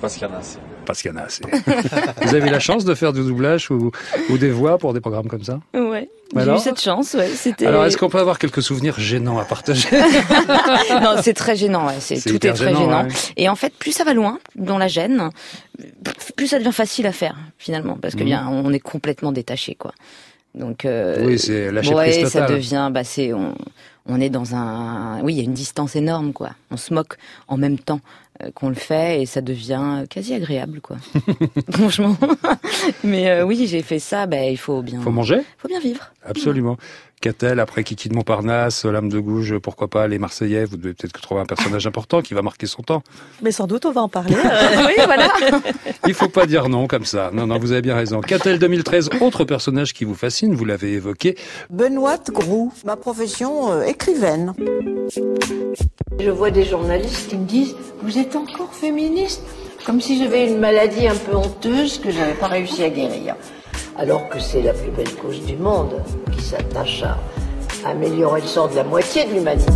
[0.00, 0.58] Parce qu'il y en a assez.
[0.84, 1.42] Parce qu'il y en a assez.
[2.22, 3.90] vous avez la chance de faire du doublage ou,
[4.30, 6.08] ou des voix pour des programmes comme ça Ouais.
[6.36, 7.28] J'ai eu cette chance, ouais.
[7.28, 7.66] C'était.
[7.66, 9.88] Alors, est-ce qu'on peut avoir quelques souvenirs gênants à partager
[11.02, 11.86] non, c'est très gênant.
[11.86, 11.94] Ouais.
[12.00, 13.02] C'est C'est tout est très gênant, gênant.
[13.04, 13.08] ouais.
[13.36, 15.30] Et en fait, plus ça va loin dans la gêne,
[16.36, 18.26] plus ça devient facile à faire finalement, parce que Mhm.
[18.26, 19.92] bien, on est complètement détaché, quoi.
[20.54, 22.56] Donc euh, Oui, c'est lâcher ouais, prise ça totale.
[22.56, 23.54] devient, bah c'est, on,
[24.06, 26.50] on est dans un, oui, il y a une distance énorme, quoi.
[26.70, 27.16] On se moque
[27.48, 28.00] en même temps
[28.54, 30.96] qu'on le fait et ça devient quasi agréable, quoi.
[31.70, 32.16] Franchement.
[33.04, 34.26] Mais euh, oui, j'ai fait ça.
[34.26, 35.40] Ben il faut bien, Faut manger?
[35.58, 36.12] Faut bien vivre.
[36.24, 36.76] Absolument.
[37.20, 41.18] Qu'a-t-elle après Kiki de Montparnasse, Lame de Gouges, pourquoi pas les Marseillais Vous devez peut-être
[41.20, 43.02] trouver un personnage important qui va marquer son temps.
[43.42, 44.34] Mais sans doute, on va en parler.
[44.34, 45.28] euh, oui, voilà.
[46.06, 47.30] Il faut pas dire non comme ça.
[47.32, 48.20] Non, non, vous avez bien raison.
[48.20, 51.36] Qu'a-t-elle 2013 Autre personnage qui vous fascine, vous l'avez évoqué.
[51.70, 54.52] Benoît Groux, ma profession euh, écrivaine.
[56.20, 59.42] Je vois des journalistes qui me disent Vous êtes encore féministe?
[59.84, 63.36] Comme si j'avais une maladie un peu honteuse que j'avais pas réussi à guérir.
[63.98, 67.16] Alors que c'est la plus belle cause du monde qui s'attache à
[67.88, 69.72] améliorer le sort de la moitié de l'humanité.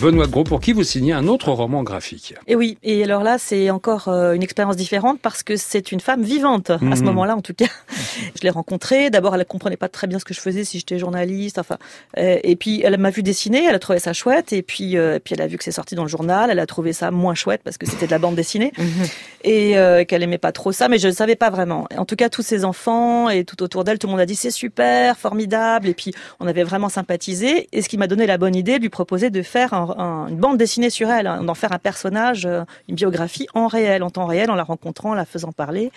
[0.00, 2.34] Benoît Gros, pour qui vous signez un autre roman graphique.
[2.46, 6.00] Et oui, et alors là, c'est encore euh, une expérience différente parce que c'est une
[6.00, 7.04] femme vivante, à ce Mhm.
[7.06, 7.66] moment-là en tout cas.
[8.34, 10.78] Je l'ai rencontrée, d'abord elle ne comprenait pas très bien ce que je faisais, si
[10.78, 11.76] j'étais journaliste, enfin.
[12.18, 15.18] euh, et puis elle m'a vu dessiner, elle a trouvé ça chouette, et puis, euh,
[15.22, 17.34] puis elle a vu que c'est sorti dans le journal, elle a trouvé ça moins
[17.34, 18.72] chouette parce que c'était de la bande dessinée,
[19.44, 21.86] et euh, qu'elle aimait pas trop ça, mais je ne savais pas vraiment.
[21.96, 24.34] En tout cas, tous ses enfants et tout autour d'elle, tout le monde a dit
[24.36, 28.38] c'est super, formidable, et puis on avait vraiment sympathisé, et ce qui m'a donné la
[28.38, 31.42] bonne idée de lui proposer de faire un- un- une bande dessinée sur elle, hein,
[31.42, 35.10] d'en faire un personnage, euh, une biographie en réel, en temps réel, en la rencontrant,
[35.10, 35.90] en la faisant parler.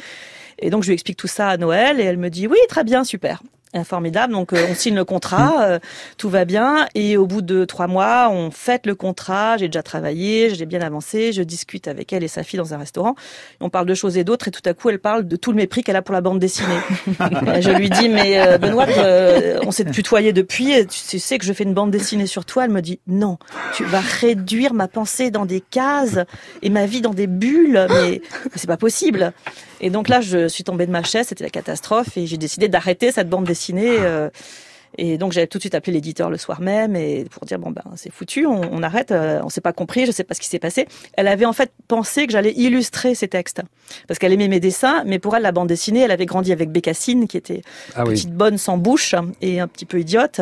[0.59, 2.83] Et donc je lui explique tout ça à Noël, et elle me dit oui, très
[2.83, 3.41] bien, super.
[3.83, 5.79] Formidable, donc euh, on signe le contrat, euh,
[6.17, 9.81] tout va bien, et au bout de trois mois, on fête le contrat, j'ai déjà
[9.81, 13.15] travaillé, j'ai bien avancé, je discute avec elle et sa fille dans un restaurant,
[13.61, 15.57] on parle de choses et d'autres, et tout à coup elle parle de tout le
[15.57, 16.67] mépris qu'elle a pour la bande dessinée.
[17.23, 21.19] Euh, je lui dis, mais euh, Benoît, euh, on s'est tutoyé depuis, et tu tu
[21.19, 23.37] sais que je fais une bande dessinée sur toi, elle me dit, non,
[23.73, 26.19] tu vas réduire ma pensée dans des cases
[26.61, 29.33] et ma vie dans des bulles, mais, mais c'est pas possible.
[29.83, 32.69] Et donc là, je suis tombée de ma chaise, c'était la catastrophe, et j'ai décidé
[32.69, 33.97] d'arrêter cette bande dessinée.
[33.99, 34.29] euh,
[34.99, 37.71] et donc j'avais tout de suite appelé l'éditeur le soir même et pour dire bon
[37.71, 40.39] ben c'est foutu, on, on arrête, euh, on s'est pas compris, je sais pas ce
[40.39, 40.85] qui s'est passé.
[41.13, 43.61] Elle avait en fait pensé que j'allais illustrer ces textes
[44.07, 46.69] parce qu'elle aimait mes dessins, mais pour elle la bande dessinée, elle avait grandi avec
[46.69, 47.63] Bécassine qui était
[47.95, 48.13] Ah oui.
[48.13, 50.41] petite bonne sans bouche et un petit peu idiote.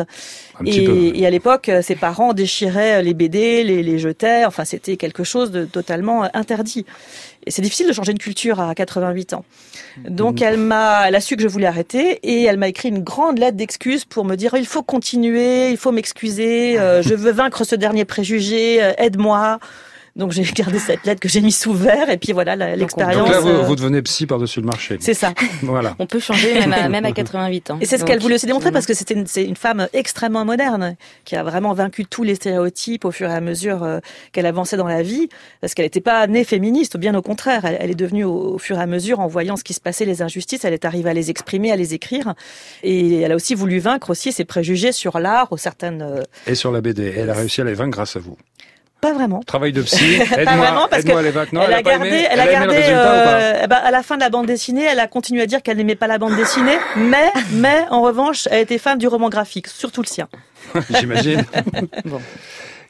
[0.60, 1.12] Un et, peu.
[1.14, 4.44] et à l'époque, euh, ses parents déchiraient les BD, les, les jetaient.
[4.44, 6.84] Enfin, c'était quelque chose de totalement interdit.
[7.46, 9.44] Et c'est difficile de changer une culture à 88 ans.
[10.08, 13.02] Donc, elle m'a, elle a su que je voulais arrêter et elle m'a écrit une
[13.02, 17.14] grande lettre d'excuse pour me dire dire il faut continuer, il faut m'excuser, euh, je
[17.14, 19.58] veux vaincre ce dernier préjugé, euh, aide-moi.
[20.14, 23.16] Donc j'ai gardé cette lettre que j'ai mis sous verre et puis voilà l'expérience.
[23.16, 24.98] Donc là, vous, euh, vous devenez psy par-dessus le marché.
[25.00, 25.32] C'est ça.
[25.62, 25.96] Voilà.
[25.98, 27.78] On peut changer même à, même à 88 ans.
[27.80, 30.44] Et c'est ce qu'elle voulait aussi démontrer parce que c'était une, c'est une femme extrêmement
[30.44, 34.00] moderne qui a vraiment vaincu tous les stéréotypes au fur et à mesure euh,
[34.32, 35.28] qu'elle avançait dans la vie
[35.62, 37.64] parce qu'elle n'était pas née féministe, bien au contraire.
[37.64, 39.80] Elle, elle est devenue au, au fur et à mesure en voyant ce qui se
[39.80, 42.34] passait, les injustices, elle est arrivée à les exprimer, à les écrire
[42.82, 46.02] et elle a aussi voulu vaincre aussi ses préjugés sur l'art ou certaines.
[46.02, 48.36] euh, Et sur la BD, elle a réussi à les vaincre grâce à vous.
[49.02, 49.40] Pas vraiment.
[49.40, 51.52] Travail de psy, Pas vraiment parce que vaincre.
[51.52, 53.76] Non, elle, a gardé, aimé, elle a gardé, le résultat ou pas euh, eh ben,
[53.76, 56.06] à la fin de la bande dessinée, elle a continué à dire qu'elle n'aimait pas
[56.06, 60.06] la bande dessinée, mais, mais en revanche, elle était fan du roman graphique, surtout le
[60.06, 60.28] sien.
[61.00, 61.44] J'imagine.
[62.04, 62.20] Bon.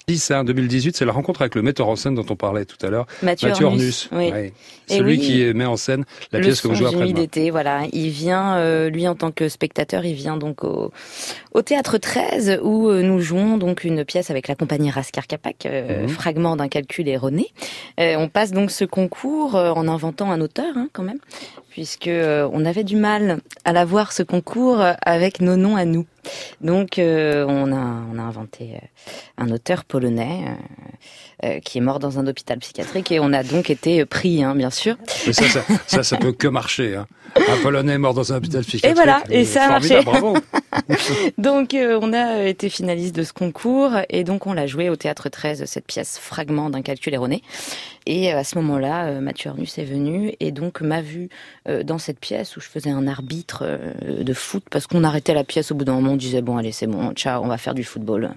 [0.08, 2.84] 10 hein, 2018, c'est la rencontre avec le metteur en scène dont on parlait tout
[2.84, 3.64] à l'heure, Mathieu Ornus.
[3.66, 4.30] Ornus, oui.
[4.30, 4.52] Ouais.
[4.88, 5.18] Celui oui.
[5.20, 7.12] qui met en scène la pièce que vous jouez après-demain.
[7.12, 7.82] d'été, voilà.
[7.92, 10.92] Il vient, euh, lui en tant que spectateur, il vient donc au,
[11.54, 15.66] au théâtre 13 où euh, nous jouons donc une pièce avec la compagnie Raskar Kapak,
[15.66, 16.08] euh, Mhm.
[16.08, 17.46] fragment d'un calcul erroné.
[18.00, 21.18] Euh, on passe donc ce concours euh, en inventant un auteur hein, quand même,
[21.72, 25.86] puisque euh, on avait du mal à l'avoir ce concours euh, avec nos noms à
[25.86, 26.06] nous.
[26.60, 28.78] Donc euh, on a on a inventé
[29.38, 30.44] un auteur polonais.
[31.44, 34.42] Euh, euh, qui est mort dans un hôpital psychiatrique et on a donc été pris,
[34.42, 34.96] hein, bien sûr.
[35.26, 36.96] Mais ça, ça, ça, ça peut que marcher.
[36.96, 37.06] Hein.
[37.36, 38.94] Un Polonais mort dans un hôpital psychiatrique.
[38.94, 40.02] voilà, et euh, ça a marché.
[40.02, 40.36] Bravo.
[41.38, 44.96] Donc euh, on a été finaliste de ce concours et donc on l'a joué au
[44.96, 47.42] théâtre 13 cette pièce fragment d'un calcul erroné.
[48.06, 51.28] Et euh, à ce moment-là, euh, Mathieu Ornus est venu et donc m'a vu
[51.68, 55.34] euh, dans cette pièce où je faisais un arbitre euh, de foot parce qu'on arrêtait
[55.34, 57.58] la pièce au bout d'un moment, on disait bon allez c'est bon, ciao, on va
[57.58, 58.30] faire du football.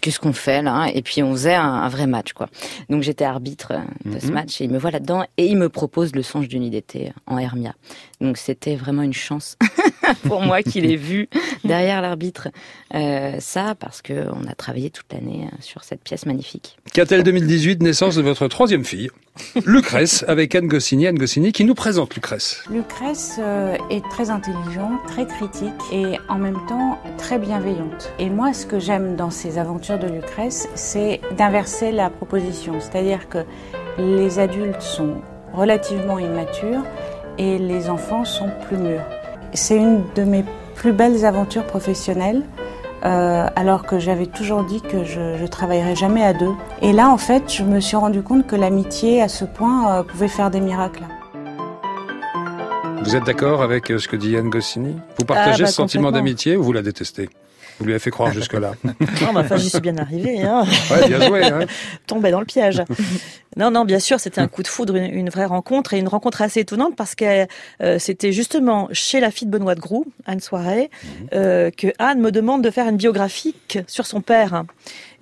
[0.00, 2.48] Qu'est-ce qu'on fait là Et puis on faisait un, un vrai match quoi.
[2.88, 4.32] Donc j'étais arbitre euh, de ce Mhm.
[4.32, 7.36] match et il me voit là-dedans et il me propose le songe d'une d'été en
[7.38, 7.74] Hermia.
[8.20, 9.56] Donc c'était vraiment une chance
[10.24, 11.28] pour moi qu'il ait vu
[11.64, 12.48] derrière l'arbitre
[12.94, 16.78] euh, ça parce que on a travaillé toute l'année euh, sur cette pièce magnifique.
[16.94, 19.10] Catel 2018, naissance de votre troisième fille,
[19.66, 21.06] Lucrèce, avec Anne Goscinny.
[21.06, 22.62] Anne Goscinny qui nous présente Lucrèce.
[22.70, 28.12] Lucrèce euh, est très intelligente, très critique et en même temps très bienveillante.
[28.18, 32.74] Et moi, ce que j'aime dans ces aventures de Lucrèce, c'est d'inverser la proposition.
[32.80, 33.38] C'est-à-dire que
[33.98, 35.22] les adultes sont
[35.52, 36.82] relativement immatures
[37.38, 39.04] et les enfants sont plus mûrs.
[39.52, 40.44] C'est une de mes
[40.74, 42.42] plus belles aventures professionnelles.
[43.04, 46.52] Euh, alors que j'avais toujours dit que je, je travaillerais jamais à deux.
[46.82, 50.02] Et là, en fait, je me suis rendu compte que l'amitié, à ce point, euh,
[50.02, 51.04] pouvait faire des miracles.
[53.02, 54.96] Vous êtes d'accord avec euh, ce que dit Anne Goscinny?
[55.18, 57.28] Vous partagez bah, ce sentiment d'amitié ou vous la détestez?
[57.78, 58.72] Vous lui avez fait croire jusque-là.
[58.84, 60.42] Non, mais enfin, j'y suis bien arrivée.
[60.42, 60.64] Hein.
[60.90, 61.44] Ouais, bien joué.
[61.44, 61.60] Hein.
[62.06, 62.82] Tombée dans le piège.
[63.56, 66.08] Non, non, bien sûr, c'était un coup de foudre, une, une vraie rencontre et une
[66.08, 67.46] rencontre assez étonnante parce que
[67.82, 70.90] euh, c'était justement chez la fille de Benoît de Groux, Anne Soiret,
[71.32, 74.64] euh, que Anne me demande de faire une biographique sur son père.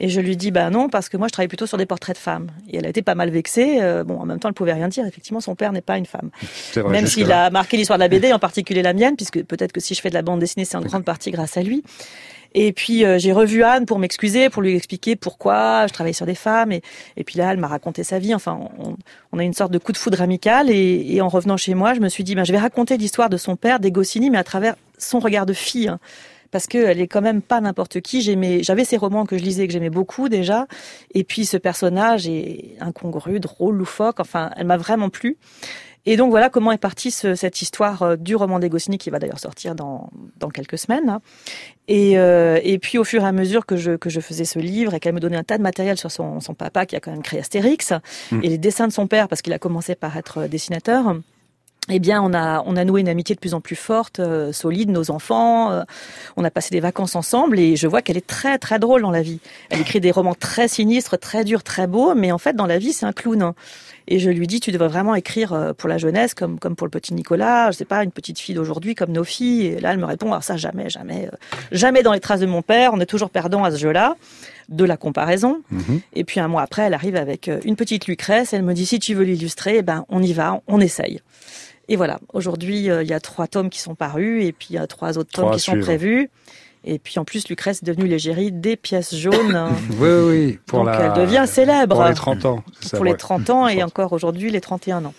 [0.00, 2.16] Et je lui dis, bah non, parce que moi, je travaille plutôt sur des portraits
[2.16, 2.48] de femmes.
[2.68, 3.78] Et elle a été pas mal vexée.
[3.80, 5.06] Euh, bon, en même temps, elle pouvait rien dire.
[5.06, 6.30] Effectivement, son père n'est pas une femme.
[6.74, 9.70] Vrai, Même s'il a marqué l'histoire de la BD, en particulier la mienne, puisque peut-être
[9.70, 11.84] que si je fais de la bande dessinée, c'est en grande partie grâce à lui.
[12.56, 16.36] Et puis j'ai revu Anne pour m'excuser, pour lui expliquer pourquoi je travaillais sur des
[16.36, 16.70] femmes.
[16.70, 16.82] Et,
[17.16, 18.23] et puis là, elle m'a raconté sa vie.
[18.32, 18.58] Enfin,
[19.32, 20.70] on, a une sorte de coup de foudre amical.
[20.70, 23.36] Et, en revenant chez moi, je me suis dit, ben, je vais raconter l'histoire de
[23.36, 23.92] son père, des
[24.30, 25.88] mais à travers son regard de fille.
[25.88, 25.98] hein.
[26.52, 28.22] Parce qu'elle est quand même pas n'importe qui.
[28.62, 30.68] J'avais ces romans que je lisais que j'aimais beaucoup déjà.
[31.12, 34.20] Et puis ce personnage est incongru, drôle, loufoque.
[34.20, 35.36] Enfin, elle m'a vraiment plu.
[36.06, 39.08] Et donc voilà comment est partie ce- cette histoire euh, du roman des Goscinny qui
[39.10, 41.18] va d'ailleurs sortir dans, dans quelques semaines.
[41.88, 44.58] Et, euh, et puis au fur et à mesure que je, que je faisais ce
[44.58, 47.00] livre et qu'elle me donnait un tas de matériel sur son, son papa qui a
[47.00, 47.92] quand même créé Astérix
[48.32, 48.40] Mm.
[48.42, 51.16] et les dessins de son père parce qu'il a commencé par être euh, dessinateur.
[51.90, 54.52] Eh bien, on a on a noué une amitié de plus en plus forte, euh,
[54.52, 54.88] solide.
[54.88, 55.82] Nos enfants, euh,
[56.36, 59.10] on a passé des vacances ensemble et je vois qu'elle est très très drôle dans
[59.10, 59.38] la vie.
[59.68, 62.78] Elle écrit des romans très sinistres, très durs, très beaux, mais en fait dans la
[62.78, 63.52] vie c'est un clown.
[64.06, 66.86] Et je lui dis, tu devrais vraiment écrire euh, pour la jeunesse, comme comme pour
[66.86, 67.70] le petit Nicolas.
[67.70, 69.66] Je sais pas, une petite fille d'aujourd'hui, comme nos filles.
[69.66, 71.36] Et là, elle me répond, alors ça jamais, jamais, euh,
[71.72, 72.92] jamais dans les traces de mon père.
[72.92, 74.16] On est toujours perdant à ce jeu-là,
[74.68, 75.62] de la comparaison.
[76.14, 78.52] Et puis un mois après, elle arrive avec euh, une petite Lucrèce.
[78.52, 81.20] Elle me dit, si tu veux l'illustrer, eh ben on y va, on essaye.
[81.88, 84.78] Et voilà, aujourd'hui, il y a trois tomes qui sont parus et puis il y
[84.78, 86.30] a trois autres tomes Trois qui sont prévus.
[86.86, 89.68] Et puis en plus, Lucrèce est devenue l'égérie des pièces jaunes.
[89.98, 90.58] Oui, oui.
[90.66, 91.96] Pour Donc la- elle devient célèbre.
[91.96, 92.62] Pour les 30 ans.
[92.80, 93.16] ça, Pour les ouais.
[93.16, 95.14] 30 ans et encore aujourd'hui les 31 ans.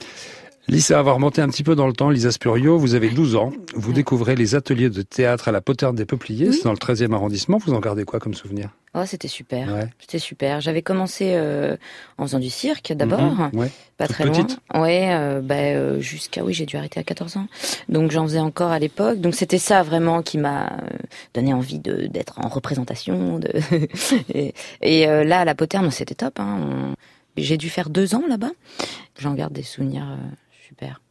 [0.68, 2.10] Lisa, va remonter un petit peu dans le temps.
[2.10, 3.52] Lisa Spurio, vous avez 12 ans.
[3.76, 6.52] Vous découvrez les ateliers de théâtre à la Poterne des Peupliers.
[6.54, 7.58] C'est dans le 13e arrondissement.
[7.58, 8.70] Vous en gardez quoi comme souvenir?
[8.98, 9.68] Oh, c'était super.
[9.74, 9.88] Ouais.
[10.00, 10.62] C'était super.
[10.62, 11.76] J'avais commencé euh,
[12.18, 13.70] en faisant du cirque d'abord, Mhm, ouais.
[13.98, 14.82] pas Toute très petite loin.
[14.84, 17.48] Ouais, euh, bah, euh, jusqu'à oui, j'ai dû arrêter à 14 ans.
[17.90, 19.20] Donc j'en faisais encore à l'époque.
[19.20, 20.78] Donc c'était ça vraiment qui m'a euh,
[21.34, 23.38] donné envie de d'être en représentation.
[23.40, 23.50] De
[24.34, 26.40] et et, euh, là, à la Poterne, c'était top.
[26.40, 26.58] Hein.
[26.62, 26.94] On-
[27.38, 28.52] J'ai dû faire deux ans là-bas.
[29.20, 30.16] J'en garde des souvenirs euh,
[30.68, 31.02] super.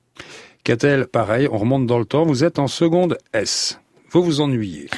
[0.65, 2.25] Catel, pareil, on remonte dans le temps.
[2.25, 3.79] Vous êtes en seconde S.
[4.11, 4.89] Vous vous ennuyez.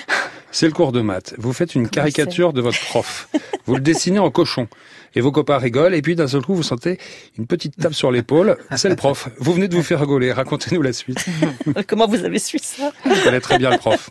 [0.52, 1.34] C'est le cours de maths.
[1.38, 3.28] Vous faites une caricature de votre prof.
[3.66, 4.68] Vous le dessinez en cochon.
[5.14, 5.94] Et vos copains rigolent.
[5.94, 6.98] Et puis d'un seul coup, vous sentez
[7.36, 8.56] une petite tape sur l'épaule.
[8.76, 9.28] C'est le prof.
[9.38, 10.32] Vous venez de vous faire rigoler.
[10.32, 11.24] Racontez-nous la suite.
[11.88, 12.92] Comment vous avez su ça?
[13.04, 14.08] Je connais très bien le prof.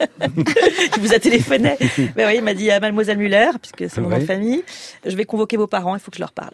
[0.98, 1.78] Il vous a téléphoné.
[2.16, 4.28] Ben oui, il m'a dit à Mademoiselle Muller, puisque c'est mon nom de Oui.
[4.28, 4.64] famille,
[5.06, 6.54] je vais convoquer vos parents, il faut que je leur parle.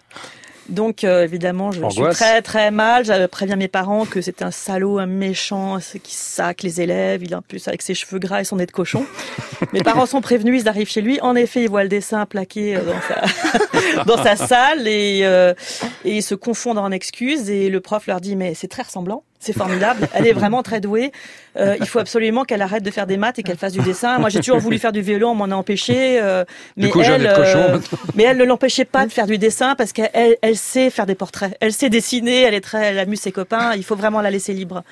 [0.69, 2.17] Donc euh, évidemment, je, je suis Angoisse.
[2.17, 3.05] très très mal.
[3.05, 7.23] Je préviens mes parents que c'était un salaud, un méchant, qui sac les élèves.
[7.23, 9.05] Il est en plus avec ses cheveux gras et son nez de cochon.
[9.73, 11.19] mes parents sont prévenus, ils arrivent chez lui.
[11.21, 15.53] En effet, ils voient le dessin plaqué euh, dans sa, dans sa salle et, euh,
[16.05, 17.49] et ils se confondent en excuses.
[17.49, 19.23] Et le prof leur dit mais c'est très ressemblant.
[19.43, 20.07] C'est formidable.
[20.13, 21.11] Elle est vraiment très douée.
[21.57, 24.19] Euh, il faut absolument qu'elle arrête de faire des maths et qu'elle fasse du dessin.
[24.19, 26.21] Moi, j'ai toujours voulu faire du violon, on m'en a empêché.
[26.21, 26.45] euh,
[26.77, 27.79] mais coup, elle, euh,
[28.15, 31.15] mais elle ne l'empêchait pas de faire du dessin parce qu'elle elle, sait faire des
[31.15, 31.57] portraits.
[31.59, 32.43] Elle sait dessiner.
[32.43, 33.73] Elle est très, elle amuse ses copains.
[33.75, 34.83] Il faut vraiment la laisser libre.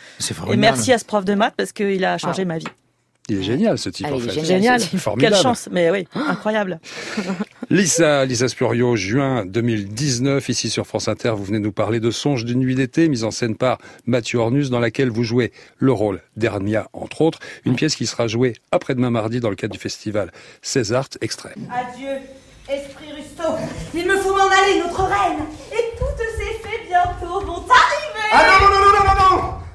[0.52, 2.66] Et merci à ce prof de maths parce qu'il a changé ma vie.
[3.30, 4.44] Il est génial, ce type, Ah, en il est fait.
[4.46, 4.82] génial.
[4.82, 5.34] Formidable.
[5.36, 5.70] Quelle chance.
[5.72, 6.80] Mais oui, incroyable.
[7.72, 12.44] Lisa, Lisa Spurio, juin 2019, ici sur France Inter, vous venez nous parler de Songe
[12.44, 13.78] d'une nuit d'été, mise en scène par
[14.08, 18.26] Mathieu Ornus, dans laquelle vous jouez le rôle d'Hermia, entre autres, une pièce qui sera
[18.26, 20.32] jouée après-demain mardi dans le cadre du festival
[20.64, 21.54] César, extrait.
[21.70, 22.08] Adieu,
[22.68, 23.44] esprit Rusto.
[23.94, 25.46] Il me faut m'en aller, notre reine.
[25.72, 28.30] Et toutes ces fées bientôt vont arriver.
[28.32, 29.29] Ah non, non, non, non, non, non, non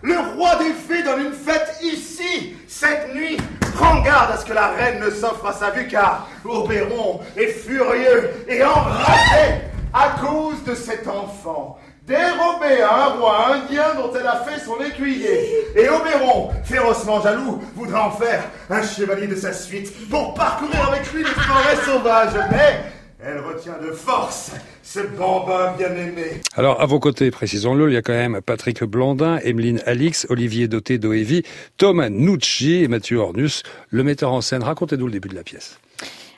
[0.04, 3.38] Le roi des fées donne une fête ici, cette nuit.
[3.74, 7.46] Prends garde à ce que la reine ne s'offre à sa vue, car Oberon est
[7.46, 9.62] furieux et enragé
[9.94, 11.78] à cause de cet enfant.
[12.02, 15.48] Dérobé à un roi indien dont elle a fait son écuyer.
[15.74, 21.10] Et Oberon, férocement jaloux, voudra en faire un chevalier de sa suite pour parcourir avec
[21.14, 22.38] lui les forêts sauvages.
[22.50, 22.84] Mais
[23.26, 26.42] elle retient de force ce bambin bien-aimé.
[26.56, 30.68] Alors, à vos côtés, précisons-le, il y a quand même Patrick Blandin, Emeline Alix, Olivier
[30.68, 31.42] Doté Doevi,
[31.76, 34.62] Thomas Nucci et Mathieu Ornus, le metteur en scène.
[34.62, 35.78] Racontez-nous le début de la pièce.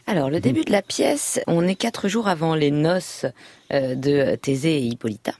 [0.09, 3.27] Alors, le début de la pièce, on est quatre jours avant les noces
[3.73, 5.33] euh, de Thésée et Hippolyta.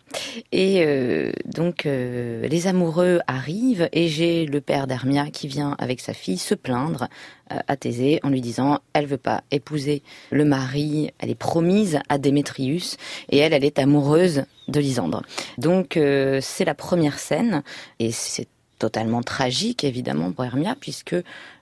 [0.51, 6.01] Et euh, donc, euh, les amoureux arrivent et j'ai le père d'Hermia qui vient avec
[6.01, 7.07] sa fille se plaindre
[7.53, 10.03] euh, à Thésée en lui disant elle veut pas épouser
[10.33, 12.97] le mari, elle est promise à Démétrius
[13.31, 15.23] et elle, elle est amoureuse de Lysandre.
[15.59, 17.63] Donc, euh, c'est la première scène
[18.01, 18.49] et c'est
[18.79, 21.17] totalement tragique évidemment pour Hermia puisque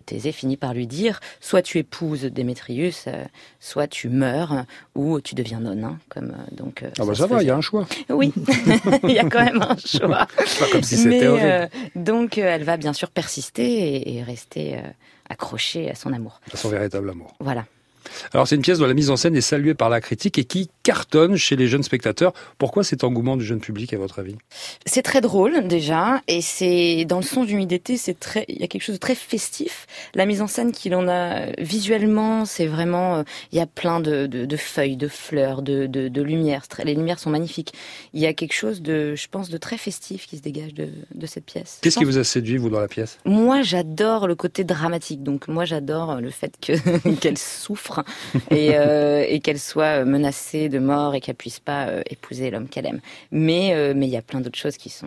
[0.07, 3.25] Thésée finit par lui dire soit tu épouses Démétrius, euh,
[3.61, 4.65] soit tu meurs
[4.95, 5.85] ou tu deviens nonne.
[5.85, 6.83] hein, comme euh, donc.
[6.83, 7.87] euh, Ah bah ça va, il y a un choix.
[8.11, 8.33] Oui,
[9.05, 10.27] il y a quand même un choix.
[10.59, 13.65] Pas comme si c'était euh, donc elle va bien sûr persister
[13.97, 14.79] et, et rester
[15.29, 16.41] accrochée à son amour.
[16.53, 17.35] À son véritable amour.
[17.41, 17.65] Voilà.
[18.33, 20.45] Alors, c'est une pièce dont la mise en scène est saluée par la critique et
[20.45, 22.33] qui cartonne chez les jeunes spectateurs.
[22.59, 24.37] Pourquoi cet engouement du jeune public, à votre avis?
[24.87, 28.65] C'est très drôle déjà, et c'est dans le son du d'été, c'est très, il y
[28.65, 29.87] a quelque chose de très festif.
[30.15, 34.01] La mise en scène qu'il en a visuellement, c'est vraiment, euh, il y a plein
[34.01, 36.61] de, de, de feuilles, de fleurs, de, de, de lumière.
[36.65, 37.73] C'est très- Les lumières sont magnifiques.
[38.13, 40.89] Il y a quelque chose de, je pense, de très festif qui se dégage de,
[41.15, 41.79] de cette pièce.
[41.83, 43.19] Qu'est-ce qui vous a séduit, vous, dans la pièce?
[43.25, 45.23] Moi, j'adore le côté dramatique.
[45.23, 46.73] Donc, moi, j'adore le fait que
[47.21, 47.94] qu'elle souffre
[48.51, 52.69] et, euh, et qu'elle soit menacée de mort et qu'elle puisse pas euh, épouser l'homme
[52.69, 53.01] qu'elle aime.
[53.31, 55.07] Mais euh, mais il y a plein d'autres choses qui sont.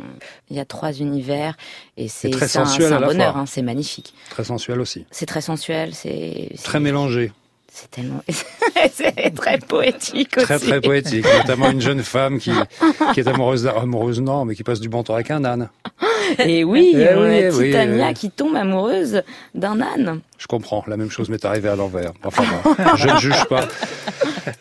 [0.49, 1.55] Il y a trois univers
[1.97, 3.37] et c'est un, sensuel c'est à un bonheur.
[3.37, 4.13] hein, c'est magnifique.
[4.29, 5.05] Très sensuel aussi.
[5.11, 5.93] C'est très sensuel.
[5.93, 7.31] C'est Très mélangé.
[7.71, 8.21] c'est tellement
[8.93, 10.45] c'est très poétique aussi.
[10.45, 11.25] Très, très poétique.
[11.41, 12.51] Notamment une jeune femme qui,
[13.13, 15.69] qui est amoureuse, d'un- amoureuse, non, mais qui passe du bon temps avec un âne.
[16.45, 18.13] Et oui, Eh oui, oui, Titania oui.
[18.13, 19.21] qui tombe amoureuse
[19.55, 20.21] d'un âne.
[20.37, 22.13] Je comprends, la même chose m'est arrivée à l'envers.
[22.23, 23.67] Enfin bon, je ne juge pas.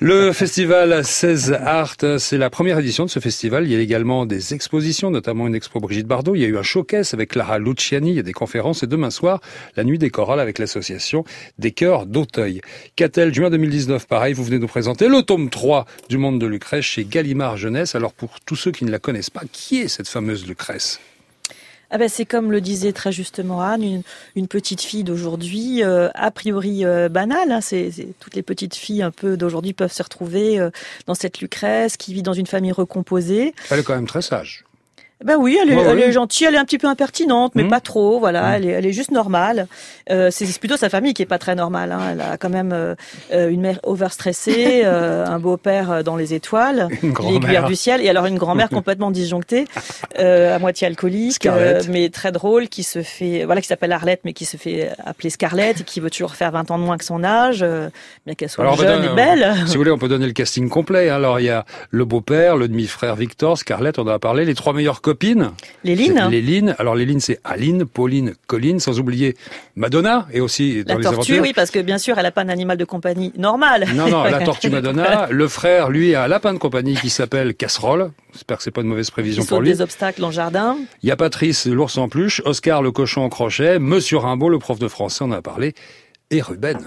[0.01, 3.65] Le festival 16 Art, c'est la première édition de ce festival.
[3.67, 6.35] Il y a également des expositions, notamment une expo Brigitte Bardot.
[6.35, 8.83] Il y a eu un showcase avec Clara Luciani, il y a des conférences.
[8.83, 9.41] Et demain soir,
[9.77, 11.25] la nuit des chorales avec l'association
[11.59, 12.61] des chœurs d'Auteuil.
[12.97, 16.85] Catel, juin 2019, pareil, vous venez nous présenter le tome 3 du monde de Lucrèce
[16.85, 17.95] chez Gallimard Jeunesse.
[17.95, 21.01] Alors pour tous ceux qui ne la connaissent pas, qui est cette fameuse Lucrèce?
[21.91, 24.03] Ah ben, c'est comme le disait très justement Anne,
[24.35, 27.53] une, petite fille d'aujourd'hui, euh, a priori euh, banale.
[27.53, 27.61] hein,
[28.19, 30.71] toutes les petites filles un peu d'aujourd'hui peuvent se retrouver euh,
[31.07, 33.55] dans cette Lucrèce qui vit dans une famille recomposée.
[33.71, 34.65] Elle est quand même très sage.
[35.25, 37.63] Ben oui, elle est, Ouais, elle est gentille, elle est un petit peu impertinente, mais
[37.63, 37.71] Mhm.
[37.71, 38.19] pas trop.
[38.21, 39.67] Voilà, elle, est, elle est juste normale.
[40.11, 41.91] Euh, c'est plutôt sa famille qui est pas très normale.
[41.93, 42.01] Hein.
[42.13, 42.95] Elle a quand même euh,
[43.33, 47.41] euh, une mère overstressée, euh, un beau-père euh, dans les étoiles, Une grand-mère.
[47.41, 49.65] l'aiguilleur du ciel, et alors une grand-mère complètement disjonctée,
[50.19, 51.49] euh, à moitié alcoolique,
[51.89, 55.31] mais très drôle, qui se fait, voilà, qui s'appelle Arlette, mais qui se fait appeler
[55.31, 57.89] Scarlett et qui veut toujours faire 20 ans de moins que son âge, euh,
[58.27, 59.55] bien qu'elle soit Alors, jeune donner- et belle.
[59.67, 61.09] Si vous voulez, on peut donner le casting complet.
[61.09, 64.55] Alors, il y a le beau-père, le demi-frère Victor, Scarlett, on en a parlé, les
[64.55, 65.53] trois meilleures copines.
[65.85, 66.15] Léline.
[66.25, 66.75] C'est Léline.
[66.81, 69.37] Alors, Léline, c'est Aline, Pauline, Colline, sans oublier
[69.77, 71.43] Madonna, et aussi dans La les tortue, aventures.
[71.43, 73.87] oui, parce que bien sûr, elle n'a pas un animal de compagnie normal.
[73.95, 75.29] Non, non, la tortue Madonna.
[75.31, 78.11] Le frère, lui, a un lapin de compagnie qui s'appelle Casserole.
[78.33, 79.71] J'espère que c'est pas une mauvaise prévision pour lui.
[79.71, 80.77] des obstacles le jardin.
[81.03, 84.59] Il y a Patrice, l'ours en peluche, Oscar, le cochon en crochet, Monsieur Rimbaud, le
[84.59, 85.75] prof de français, on en a parlé,
[86.31, 86.79] et Ruben.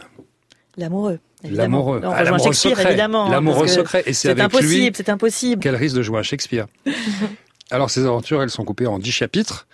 [0.78, 1.20] L'amoureux.
[1.50, 2.02] L'amoureux.
[2.04, 2.90] Ah, l'amoureux secret.
[2.90, 3.30] évidemment.
[3.30, 4.04] L'amoureux secret.
[4.06, 5.62] Et c'est avec impossible, lui- c'est impossible.
[5.64, 6.66] Quel risque de jouer à Shakespeare
[7.72, 9.68] Alors, ces aventures, elles sont coupées en dix chapitres.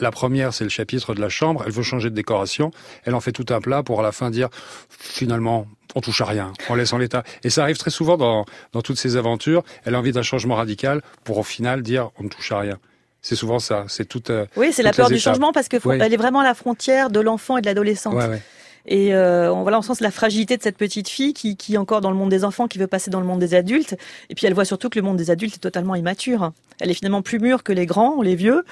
[0.00, 1.62] La première, c'est le chapitre de la chambre.
[1.66, 2.70] Elle veut changer de décoration.
[3.04, 4.48] Elle en fait tout un plat pour à la fin dire,
[4.98, 6.52] finalement, on touche à rien.
[6.68, 7.22] On laisse en l'état.
[7.44, 9.62] Et ça arrive très souvent dans, dans toutes ces aventures.
[9.84, 12.78] Elle a envie d'un changement radical pour au final dire, on ne touche à rien.
[13.22, 13.84] C'est souvent ça.
[13.88, 14.22] C'est tout.
[14.30, 15.32] euh, Oui, c'est la peur du étapes.
[15.34, 18.14] changement parce que faut- elle est vraiment à la frontière de l'enfant et de l'adolescente.
[18.14, 18.42] Ouais, ouais.
[18.86, 21.78] Et euh, on, voilà, on sent la fragilité de cette petite fille qui, qui est
[21.78, 23.96] encore dans le monde des enfants, qui veut passer dans le monde des adultes.
[24.28, 26.52] Et puis elle voit surtout que le monde des adultes est totalement immature.
[26.80, 28.64] Elle est finalement plus mûre que les grands, les vieux.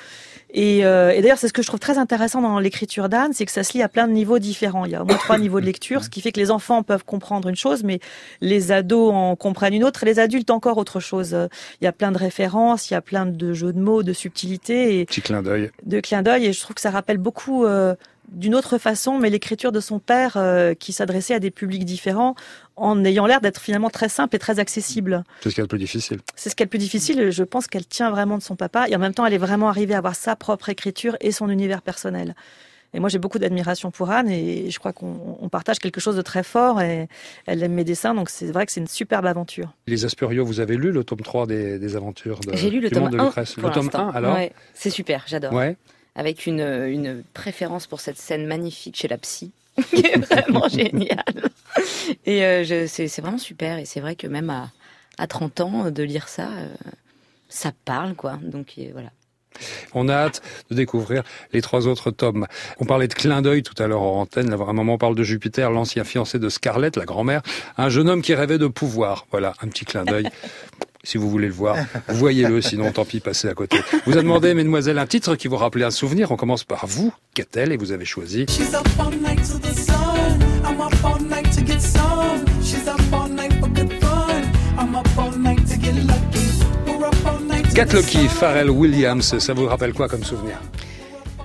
[0.55, 3.47] Et, euh, et d'ailleurs, c'est ce que je trouve très intéressant dans l'écriture d'Anne, c'est
[3.47, 4.85] que ça se lit à plein de niveaux différents.
[4.85, 6.83] Il y a au moins trois niveaux de lecture, ce qui fait que les enfants
[6.83, 8.01] peuvent comprendre une chose, mais
[8.43, 11.35] les ados en comprennent une autre, et les adultes encore autre chose.
[11.81, 14.13] Il y a plein de références, il y a plein de jeux de mots, de
[14.13, 15.01] subtilités.
[15.01, 15.71] Et, Petit clin d'œil.
[15.87, 17.95] de clin d'œil et je trouve que ça rappelle beaucoup euh,
[18.31, 22.35] d'une autre façon, mais l'écriture de son père euh, qui s'adressait à des publics différents
[22.77, 25.23] en ayant l'air d'être finalement très simple et très accessible.
[25.43, 26.19] C'est ce qui est le plus difficile.
[26.37, 27.21] C'est ce qui est le plus difficile.
[27.21, 29.39] et Je pense qu'elle tient vraiment de son papa et en même temps, elle est
[29.39, 32.35] vraiment arrivée à avoir sa propre écriture et son univers personnel.
[32.95, 36.15] Et moi, j'ai beaucoup d'admiration pour Anne et je crois qu'on on partage quelque chose
[36.17, 37.09] de très fort et
[37.47, 39.73] elle aime mes dessins, donc c'est vrai que c'est une superbe aventure.
[39.87, 42.91] Les Aspuriaux, vous avez lu le tome 3 des, des aventures de, J'ai lu le
[42.91, 43.55] tome monde de 1 Lucrèce?
[43.55, 44.09] pour Le tome l'instant.
[44.11, 44.35] 1, alors?
[44.35, 45.55] Ouais, C'est super, j'adore.
[45.55, 45.77] Ouais.
[46.15, 49.53] Avec une, une préférence pour cette scène magnifique chez la psy,
[49.91, 51.51] qui est vraiment géniale.
[52.27, 53.79] Et euh, c'est c'est vraiment super.
[53.79, 54.71] Et c'est vrai que même à,
[55.19, 56.69] à 30 ans, de lire ça, euh,
[57.49, 58.39] ça parle, quoi.
[58.43, 59.11] Donc euh, voilà.
[59.95, 62.47] On a hâte de découvrir les trois autres tomes.
[62.79, 64.51] On parlait de clin d'œil tout à l'heure en antenne.
[64.51, 67.43] Là, à un moment, on parle de Jupiter, l'ancien fiancé de Scarlett, la grand-mère.
[67.77, 69.27] Un jeune homme qui rêvait de pouvoir.
[69.31, 70.29] Voilà, un petit clin d'œil.
[71.05, 71.77] Si vous voulez le voir,
[72.09, 73.81] voyez-le, sinon tant pis, passez à côté.
[74.07, 76.31] Vous a demandé, mesdemoiselles, un titre qui vous rappelait un souvenir.
[76.31, 78.47] On commence par vous, Qu'a-t-elle Et vous avez choisi
[87.75, 89.39] Cat get Lucky, Pharrell Williams.
[89.39, 90.61] Ça vous rappelle quoi comme souvenir?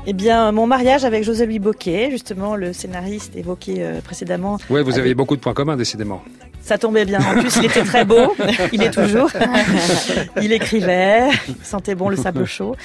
[0.09, 4.57] Eh bien, mon mariage avec José-Louis Boquet, justement, le scénariste évoqué euh, précédemment.
[4.69, 6.23] Ouais, vous avec- aviez beaucoup de points communs, décidément.
[6.61, 7.19] Ça tombait bien.
[7.19, 8.33] En plus, il était très beau.
[8.73, 9.29] Il est toujours.
[10.41, 11.29] Il écrivait.
[11.47, 12.75] Il sentait bon le sable chaud.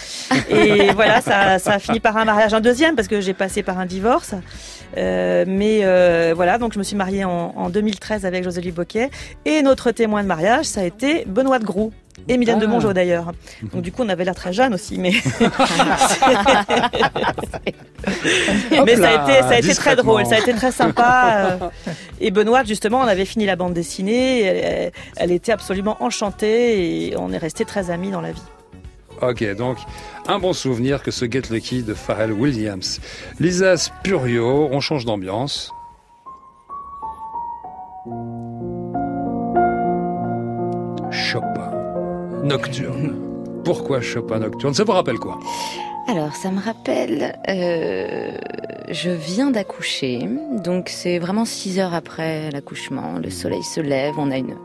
[0.50, 3.64] Et voilà, ça, ça a fini par un mariage, un deuxième, parce que j'ai passé
[3.64, 4.34] par un divorce.
[4.96, 9.10] Euh, mais euh, voilà, donc je me suis mariée en, en 2013 avec José-Louis Boquet.
[9.46, 11.92] Et notre témoin de mariage, ça a été Benoît de Groux.
[12.28, 12.68] Et Mylène de Ah.
[12.68, 13.32] Mongeau d'ailleurs.
[13.72, 15.10] Donc du coup, on avait l'air très jeune aussi, mais
[18.84, 21.58] mais ça a été, ça a été très drôle, ça a été très sympa.
[21.62, 21.68] euh,
[22.20, 24.42] Et Benoît, justement, on avait fini la bande dessinée.
[24.42, 28.42] Elle, elle était absolument enchantée et on est restés très amis dans la vie.
[29.20, 29.78] Ok, donc
[30.26, 33.00] un bon souvenir que ce Get Lucky de Pharrell Williams.
[33.38, 35.70] Lisa Spurio, on change d'ambiance.
[41.10, 41.71] Chopin,
[42.42, 43.14] Nocturne.
[43.64, 44.74] Pourquoi Chopin Nocturne?
[44.74, 45.38] Ça vous rappelle quoi?
[46.08, 48.32] Alors, ça me rappelle, euh,
[48.90, 50.28] je viens d'accoucher,
[50.64, 53.18] donc c'est vraiment six heures après l'accouchement.
[53.22, 54.56] Le soleil se lève, on a une,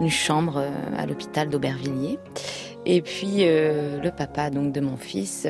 [0.00, 2.18] une chambre euh, à l'hôpital d'Aubervilliers.
[2.86, 5.46] Et puis euh, le papa donc de mon fils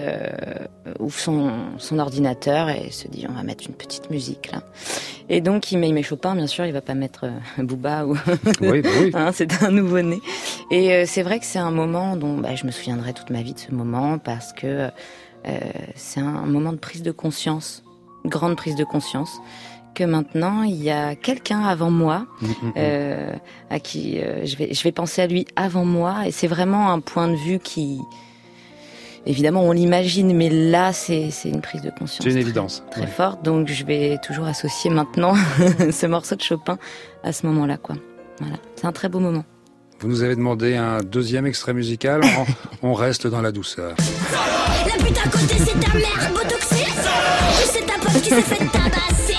[0.99, 4.63] ouvre son, son ordinateur et se dit on va mettre une petite musique là.
[5.33, 8.05] Et donc il met, il met Chopin bien sûr, il va pas mettre euh, Booba
[8.05, 8.17] ou
[8.61, 9.11] Oui, bah oui.
[9.15, 10.21] Hein, c'est un nouveau-né.
[10.71, 13.41] Et euh, c'est vrai que c'est un moment dont bah, je me souviendrai toute ma
[13.41, 14.91] vie de ce moment parce que
[15.47, 15.59] euh,
[15.95, 17.83] c'est un moment de prise de conscience,
[18.27, 19.41] grande prise de conscience,
[19.95, 22.27] que maintenant il y a quelqu'un avant moi
[22.77, 23.33] euh,
[23.71, 26.93] à qui euh, je vais je vais penser à lui avant moi et c'est vraiment
[26.93, 27.99] un point de vue qui
[29.27, 32.83] évidemment on l'imagine mais là c'est c'est une prise de conscience C'est une très- évidence.
[32.91, 33.07] très Ouais.
[33.07, 35.35] forte donc je vais toujours associer maintenant
[35.91, 36.79] ce morceau de Chopin
[37.23, 37.97] à ce moment-là quoi
[38.41, 39.45] voilà c'est un très beau moment
[40.01, 42.23] Vous nous avez demandé un deuxième extrait musical.
[42.83, 43.95] On, on reste dans la douceur.
[44.87, 48.65] La pute à côté, c'est ta mère botoxée Ou c'est ta pote qui s'est fait
[48.73, 49.37] tabasser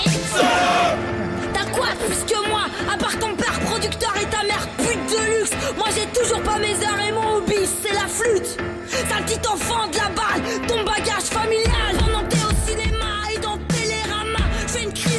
[1.52, 2.62] T'as quoi plus que moi
[2.92, 5.50] À part ton père producteur et ta mère pute de luxe?
[5.76, 7.01] Moi j'ai toujours pas mes heures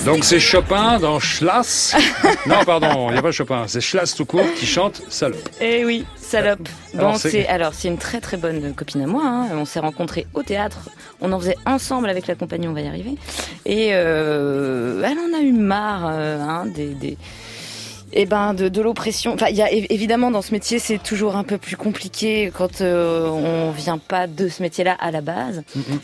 [0.05, 1.95] Donc c'est Chopin dans Schlass.
[2.45, 3.63] non, pardon, il n'y a pas Chopin.
[3.67, 5.47] C'est Schlass tout court qui chante Salope.
[5.61, 6.67] Eh oui, salope.
[6.93, 9.23] Bon, c'est- c'est alors c'est une très très bonne copine à moi.
[9.25, 9.47] hein.
[9.53, 10.89] On s'est rencontrés au théâtre.
[11.21, 12.67] On en faisait ensemble avec la compagnie.
[12.67, 13.11] On va y arriver.
[13.65, 17.17] Et euh, elle en a eu marre euh, hein, des, des
[18.11, 19.33] eh ben de, de l'oppression.
[19.33, 22.51] Enfin, il y a év- évidemment dans ce métier, c'est toujours un peu plus compliqué
[22.55, 25.63] quand euh, on vient pas de ce métier-là à la base.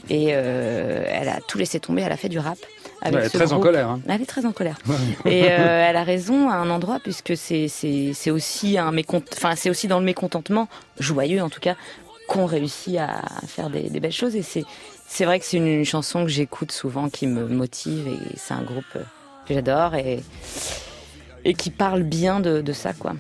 [0.09, 2.01] Et euh, elle a tout laissé tomber.
[2.03, 2.57] Elle a fait du rap.
[3.01, 4.01] Avec Ouais, elle est très en colère, hein.
[4.07, 4.77] Elle est très en colère.
[5.25, 9.69] Et euh, elle a raison à un endroit puisque c'est aussi un mécont enfin c'est
[9.69, 10.67] aussi dans le mécontentement
[10.99, 11.75] joyeux en tout cas
[12.27, 14.63] qu'on réussit à faire des, des belles choses et c'est
[15.07, 18.53] c'est vrai que c'est une, une chanson que j'écoute souvent qui me motive et c'est
[18.53, 19.01] un groupe euh,
[19.47, 20.19] que j'adore et
[21.45, 23.13] et qui parle bien de, de ça quoi.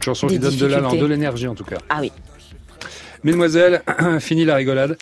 [0.00, 1.78] Chanson Des qui donne de l'allant, de l'énergie en tout cas.
[1.88, 2.10] Ah oui.
[3.22, 3.82] Mesdemoiselles,
[4.20, 4.96] fini la rigolade.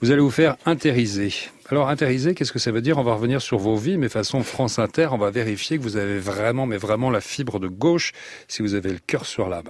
[0.00, 1.30] Vous allez vous faire intériser.
[1.68, 2.96] Alors intériser, qu'est-ce que ça veut dire?
[2.96, 5.98] On va revenir sur vos vies, mais façon France Inter, on va vérifier que vous
[5.98, 8.12] avez vraiment, mais vraiment la fibre de gauche,
[8.48, 9.68] si vous avez le cœur sur l'âme.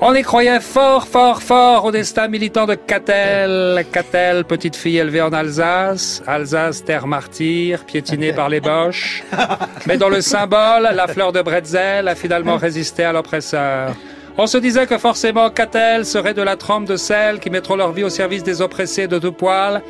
[0.00, 3.84] On y croyait fort, fort, fort au destin militant de Catel.
[3.90, 6.22] Catel, petite fille élevée en Alsace.
[6.26, 9.24] Alsace, terre martyre, piétinée par les Boches.
[9.86, 13.96] Mais dans le symbole, la fleur de Bretzel a finalement résisté à l'oppresseur.
[14.38, 17.92] On se disait que forcément Catel serait de la trempe de celles qui mettront leur
[17.92, 19.80] vie au service des oppressés de deux poils.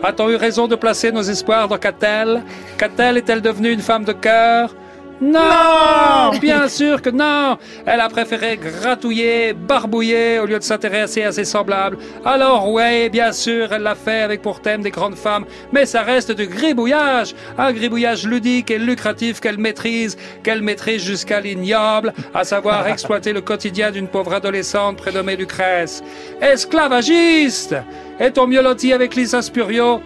[0.00, 2.44] A-t-on eu raison de placer nos espoirs dans Catel?
[2.78, 4.72] Catel est-elle devenue une femme de cœur?
[5.20, 7.56] Non, Bien sûr que non!
[7.86, 11.96] Elle a préféré gratouiller, barbouiller au lieu de s'intéresser à ses semblables.
[12.24, 16.02] Alors ouais, bien sûr, elle l'a fait avec pour thème des grandes femmes, mais ça
[16.02, 17.34] reste du gribouillage.
[17.56, 23.40] Un gribouillage ludique et lucratif qu'elle maîtrise, qu'elle maîtrise jusqu'à l'ignoble, à savoir exploiter le
[23.40, 26.02] quotidien d'une pauvre adolescente prénommée Lucrèce.
[26.42, 27.74] Esclavagiste!
[28.20, 30.02] Est-on mieux loti avec Lisa Spurio?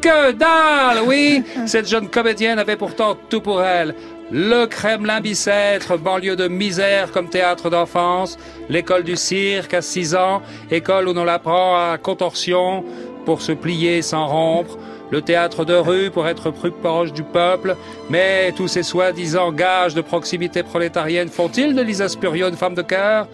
[0.00, 1.44] Que dalle, oui!
[1.66, 3.94] Cette jeune comédienne avait pourtant tout pour elle.
[4.32, 10.40] Le Kremlin Bicêtre, banlieue de misère comme théâtre d'enfance, l'école du cirque à 6 ans,
[10.70, 12.84] école où l'on apprend à contorsion
[13.24, 14.78] pour se plier sans rompre,
[15.10, 17.76] le théâtre de rue pour être plus proche du peuple,
[18.08, 22.82] mais tous ces soi-disant gages de proximité prolétarienne font-ils de Lisa Spurio une femme de
[22.82, 23.26] cœur?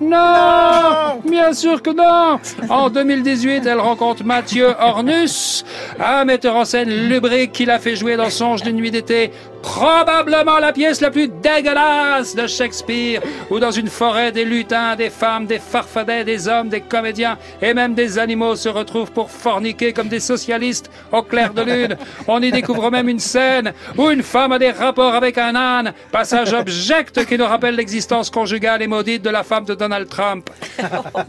[0.00, 2.40] Non, Bien sûr que non!
[2.70, 5.62] En 2018, elle rencontre Mathieu Ornus,
[6.02, 9.30] un metteur en scène lubrique qui l'a fait jouer dans Songe d'une nuit d'été,
[9.62, 15.10] probablement la pièce la plus dégueulasse de Shakespeare, où dans une forêt des lutins, des
[15.10, 19.92] femmes, des farfadets, des hommes, des comédiens et même des animaux se retrouvent pour forniquer
[19.92, 21.96] comme des socialistes au clair de lune.
[22.26, 25.92] On y découvre même une scène où une femme a des rapports avec un âne,
[26.10, 30.50] passage abject qui nous rappelle l'existence conjugale et maudite de la femme de Donald Trump.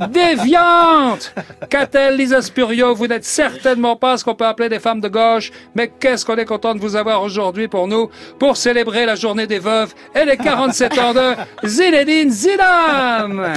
[0.09, 1.33] Déviante
[1.69, 2.93] Qu'a-t-elle, Lisa Spurio?
[2.93, 6.35] Vous n'êtes certainement pas ce qu'on peut appeler des femmes de gauche, mais qu'est-ce qu'on
[6.35, 8.09] est content de vous avoir aujourd'hui pour nous,
[8.39, 13.53] pour célébrer la journée des veuves et les 47 ans de Zinedine Zidane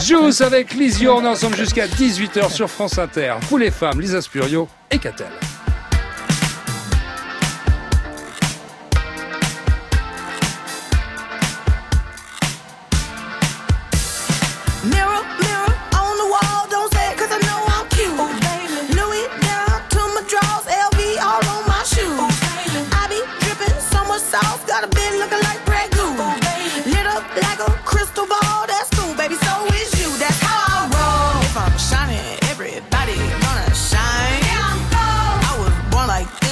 [0.00, 3.34] Juice avec Lisio, on est ensemble jusqu'à 18h sur France Inter.
[3.48, 5.26] Vous les femmes, Lisa Spurio et Catel.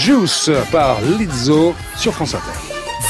[0.00, 2.58] Juice par Lizzo sur France Inter.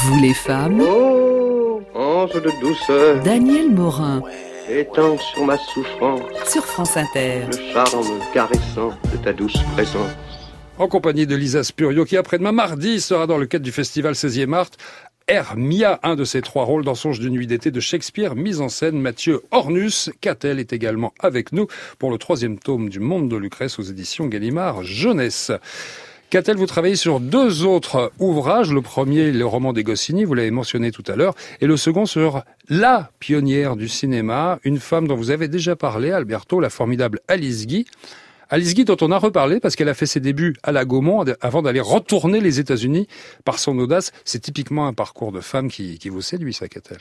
[0.03, 4.21] Vous les femmes, Oh, ange de douceur, Daniel Morin
[4.69, 7.45] étends sur ma souffrance sur France Inter.
[7.49, 10.11] le charme caressant de ta douce présence.
[10.77, 14.53] En compagnie de Lisa Spurio qui après-demain mardi sera dans le cadre du festival 16e
[14.53, 14.71] Art.
[15.29, 18.67] Hermia, un de ses trois rôles dans Songe d'une nuit d'été de Shakespeare, mise en
[18.67, 20.11] scène Mathieu Ornus.
[20.19, 21.67] Catel est également avec nous
[21.99, 25.53] pour le troisième tome du Monde de Lucrèce aux éditions Gallimard Jeunesse.
[26.31, 28.71] Catel, vous travaillez sur deux autres ouvrages.
[28.71, 32.05] Le premier, le roman des Goscinny, vous l'avez mentionné tout à l'heure, et le second
[32.05, 37.19] sur la pionnière du cinéma, une femme dont vous avez déjà parlé, Alberto, la formidable
[37.27, 37.85] Alice Guy.
[38.49, 41.25] Alice Guy, dont on a reparlé parce qu'elle a fait ses débuts à la Gaumont
[41.41, 43.09] avant d'aller retourner les États-Unis
[43.43, 44.13] par son audace.
[44.23, 46.99] C'est typiquement un parcours de femme qui, qui vous séduit, ça, Catel.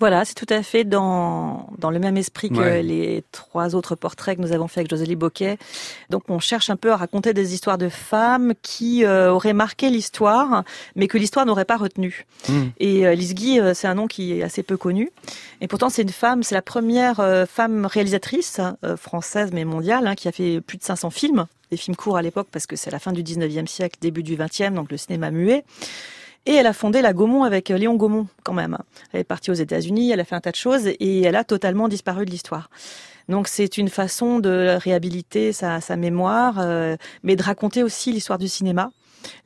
[0.00, 2.82] Voilà, c'est tout à fait dans, dans le même esprit que Ouais.
[2.82, 5.58] les trois autres portraits que nous avons fait avec Josélie Boquet.
[6.08, 9.90] Donc on cherche un peu à raconter des histoires de femmes qui euh, auraient marqué
[9.90, 10.64] l'histoire,
[10.96, 12.24] mais que l'histoire n'aurait pas retenu.
[12.78, 15.10] Et euh, Lise Guy, euh, c'est un nom qui est assez peu connu.
[15.60, 20.06] Et pourtant, c'est une femme, c'est la première euh, femme réalisatrice euh, française, mais mondiale,
[20.06, 22.74] hein, qui a fait plus de 500 films, des films courts à l'époque, parce que
[22.74, 25.62] c'est la fin du 19e siècle, début du 20e, donc le cinéma muet.
[26.46, 28.78] Et elle a fondé la Gaumont avec euh, Léon Gaumont, quand même.
[29.12, 31.44] Elle est partie aux États-Unis, elle a fait un tas de choses, et elle a
[31.44, 32.70] totalement disparu de l'histoire.
[33.28, 38.48] Donc c'est une façon de réhabiliter sa, mémoire, euh, mais de raconter aussi l'histoire du
[38.48, 38.90] cinéma,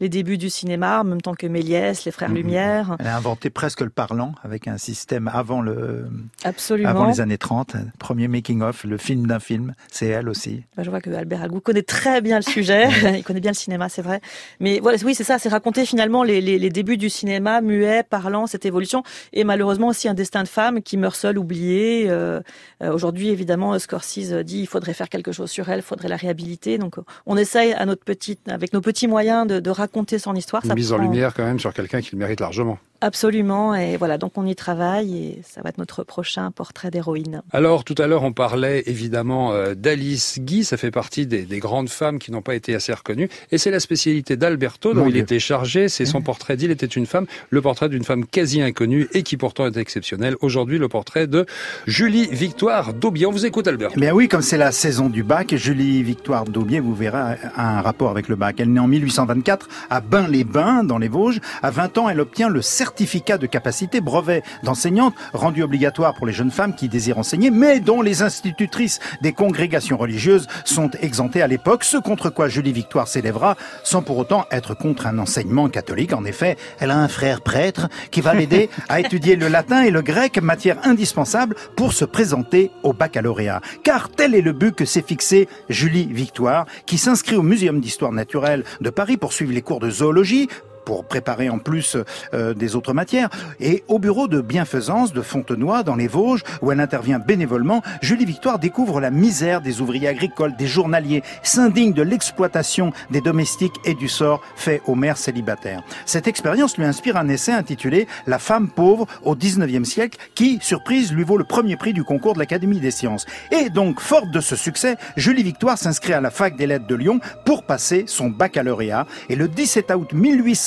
[0.01, 2.35] les débuts du cinéma, en même temps que Méliès, les frères Mhm.
[2.37, 2.97] Lumière.
[2.99, 6.07] Elle a inventé presque le parlant avec un système avant le
[6.45, 6.89] Absolument.
[6.89, 10.63] avant les années 30, premier making of, le film d'un film, c'est elle aussi.
[10.77, 12.89] Bah, Je vois que Albert Algou connaît très bien le sujet.
[13.19, 14.21] Il connaît bien le cinéma, c'est vrai.
[14.61, 18.03] Mais voilà, oui, c'est ça, c'est raconter finalement les, les, les débuts du cinéma, muet,
[18.03, 19.03] parlant, cette évolution,
[19.33, 22.07] et malheureusement aussi un destin de femme qui meurt seule, oubliée.
[22.09, 22.41] Euh,
[22.83, 26.17] euh, Aujourd'hui, évidemment, Scorsese dit il faudrait faire quelque chose sur elle, il faudrait la
[26.17, 26.79] réhabiliter.
[26.79, 26.97] Donc,
[27.27, 30.63] on essaye à notre petite, avec nos petits moyens de, de raconter son histoire.
[30.63, 32.79] Une Ça mise en lumière quand même sur quelqu'un qui le mérite largement.
[33.01, 37.43] Absolument, et voilà, donc on y travaille, et ça va être notre prochain portrait d'héroïne.
[37.53, 40.65] Alors, tout à l'heure, on parlait évidemment euh, d'Alice Guy.
[40.65, 43.29] Ça fait partie des, des grandes femmes qui n'ont pas été assez reconnues.
[43.51, 45.23] Et c'est la spécialité d'Alberto dont Mon il Dieu.
[45.23, 45.89] était chargé.
[45.91, 47.27] C'est son portrait d'Il était une femme.
[47.51, 50.37] Le portrait d'une femme quasi inconnue et qui pourtant est exceptionnelle.
[50.41, 51.45] Aujourd'hui, le portrait de
[51.87, 53.27] Julie Victoire Daubier.
[53.27, 53.95] On vous écoute, Alberto.
[53.97, 57.79] Eh Bien oui, comme c'est la saison du bac, Julie Victoire Daubier, vous verrez, a
[57.79, 58.57] un rapport avec le bac.
[58.61, 61.41] Elle naît en 1824 à Bain-les-Bains, dans les Vosges.
[61.63, 66.35] À 20 ans, elle obtient le certificat de capacité brevet d'enseignante, rendu obligatoire pour les
[66.35, 71.47] jeunes femmes qui désirent enseigner, mais dont les institutrices des congrégations religieuses sont exemptées à
[71.47, 76.13] l'époque, ce contre quoi Julie Victoire s'élèvera, sans pour autant être contre un enseignement catholique.
[76.13, 79.91] En effet, elle a un frère prêtre qui va l'aider à étudier le latin et
[79.91, 83.63] le grec, matière indispensable pour se présenter au baccalauréat.
[83.83, 88.13] Car tel est le but que s'est fixé Julie Victoire, qui s'inscrit au Muséum d'histoire
[88.13, 90.51] naturelle de Paris pour suivre les cours de zoologie,
[90.85, 91.97] pour préparer en plus
[92.33, 93.29] euh, des autres matières.
[93.61, 98.25] Et au bureau de bienfaisance de Fontenoy, dans les Vosges, où elle intervient bénévolement, Julie
[98.25, 103.95] Victoire découvre la misère des ouvriers agricoles, des journaliers, s'indigne de l'exploitation des domestiques et
[103.95, 105.83] du sort fait aux mères célibataires.
[106.07, 111.13] Cette expérience lui inspire un essai intitulé La femme pauvre au 19e siècle, qui, surprise,
[111.13, 113.27] lui vaut le premier prix du concours de l'Académie des sciences.
[113.51, 116.95] Et donc, forte de ce succès, Julie Victoire s'inscrit à la fac des lettres de
[116.95, 119.07] Lyon pour passer son baccalauréat.
[119.29, 120.13] Et le 17 août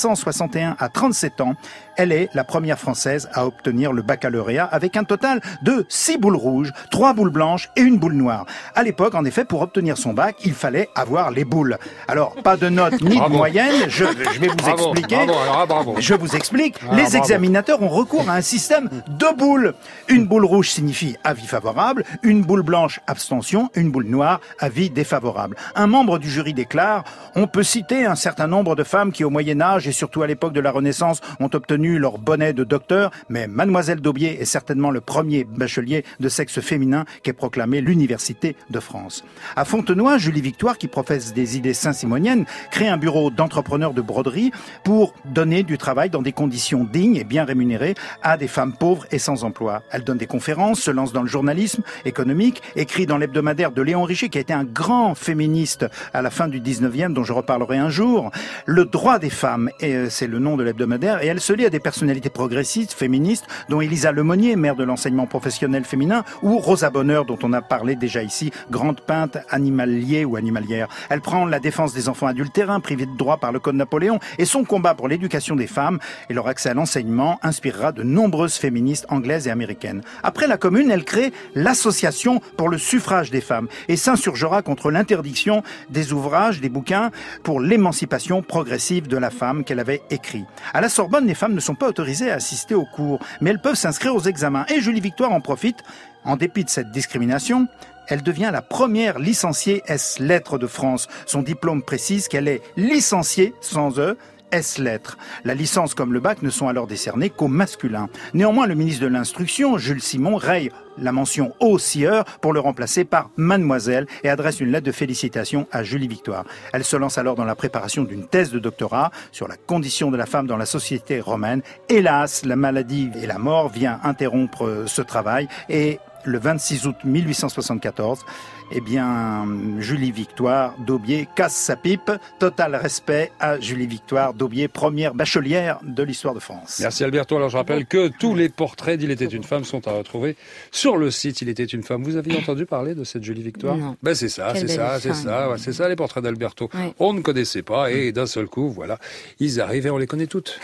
[0.08, 1.54] 1861, à 37 ans,
[1.98, 6.36] elle est la première française à obtenir le baccalauréat avec un total de 6 boules
[6.36, 8.46] rouges, 3 boules blanches et une boule noire.
[8.74, 11.76] À l'époque, en effet, pour obtenir son bac, il fallait avoir les boules.
[12.06, 15.26] Alors, pas de notes ni de moyenne, je, je vais vous Bravo, expliquer.
[15.26, 16.00] bravo, ah.
[16.00, 16.76] Je vous explique.
[16.90, 19.74] Ah, les examinateurs ont recours à un système de boules.
[20.08, 25.56] Une boule rouge signifie avis favorable, une boule blanche abstention, une boule noire avis défavorable.
[25.74, 27.02] Un membre du jury déclare
[27.34, 30.26] on peut citer un certain nombre de femmes qui au Moyen Âge et surtout à
[30.26, 34.90] l'époque de la Renaissance ont obtenu leur bonnet de docteur, mais mademoiselle Daubier est certainement
[34.90, 39.24] le premier bachelier de sexe féminin qu'ait proclamé l'université de France.
[39.56, 44.50] À Fontenoy, Julie Victoire, qui professe des idées saint-simoniennes, crée un bureau d'entrepreneurs de broderie
[44.84, 49.06] pour donner du travail dans des conditions dignes et bien rémunérées à des femmes pauvres
[49.10, 49.82] et sans emploi.
[49.90, 54.02] Elle donne des conférences, se lance dans le journalisme économique, écrit dans l'hebdomadaire de Léon
[54.02, 57.78] Richer, qui a été un grand féministe à la fin du 19e, dont je reparlerai
[57.78, 58.30] un jour.
[58.66, 61.70] Le droit des femmes, euh, c'est le nom de l'hebdomadaire, et elle se lie à
[61.70, 67.24] des personnalités progressistes, féministes, dont Elisa Lemonnier, maire de l'enseignement professionnel féminin, ou Rosa Bonheur,
[67.24, 70.88] dont on a parlé déjà ici, grande peinte animalier ou animalière.
[71.10, 74.44] Elle prend la défense des enfants adultérins, privés de droit par le Code Napoléon, et
[74.44, 75.98] son combat pour l'éducation des femmes
[76.28, 80.02] et leur accès à l'enseignement inspirera de nombreuses féministes anglaises et américaines.
[80.22, 85.62] Après la Commune, elle crée l'Association pour le suffrage des femmes et s'insurgera contre l'interdiction
[85.90, 87.10] des ouvrages, des bouquins
[87.42, 90.44] pour l'émancipation progressive de la femme qu'elle avait écrit.
[90.74, 93.58] À la Sorbonne, les femmes ne sont pas autorisées à assister aux cours, mais elles
[93.58, 94.64] peuvent s'inscrire aux examens.
[94.74, 95.82] Et Julie Victoire en profite.
[96.24, 97.68] En dépit de cette discrimination,
[98.06, 101.08] elle devient la première licenciée S lettres de France.
[101.26, 104.16] Son diplôme précise qu'elle est licenciée sans E
[104.52, 105.18] S lettres.
[105.44, 108.08] La licence comme le bac ne sont alors décernées qu'aux masculins.
[108.34, 110.70] Néanmoins, le ministre de l'Instruction, Jules Simon, raye
[111.00, 115.66] la mention au sieur pour le remplacer par mademoiselle et adresse une lettre de félicitations
[115.70, 116.44] à Julie Victoire.
[116.72, 120.16] Elle se lance alors dans la préparation d'une thèse de doctorat sur la condition de
[120.16, 121.62] la femme dans la société romaine.
[121.88, 128.24] Hélas, la maladie et la mort vient interrompre ce travail et le 26 août 1874,
[128.72, 129.46] eh bien,
[129.78, 132.12] Julie Victoire d'Aubier casse sa pipe.
[132.38, 136.78] Total respect à Julie Victoire d'Aubier, première bachelière de l'histoire de France.
[136.80, 137.36] Merci Alberto.
[137.36, 140.36] Alors je rappelle que tous les portraits d'Il était une femme sont à retrouver
[140.70, 142.02] sur le site Il était une femme.
[142.04, 143.76] Vous aviez entendu parler de cette Julie Victoire?
[143.76, 143.96] Non.
[144.02, 146.68] Ben c'est ça, c'est ça, c'est ça, ouais, c'est ça les portraits d'Alberto.
[146.74, 146.94] Ouais.
[146.98, 148.98] On ne connaissait pas et d'un seul coup, voilà,
[149.40, 150.60] ils arrivent et on les connaît toutes.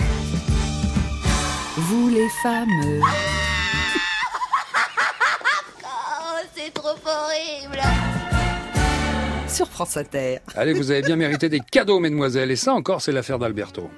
[1.77, 2.69] Vous les femmes.
[7.07, 7.83] Horrible.
[9.49, 10.39] Sur France Inter.
[10.57, 12.51] Allez, vous avez bien mérité des cadeaux, mesdemoiselles.
[12.51, 13.89] Et ça encore, c'est l'affaire d'Alberto.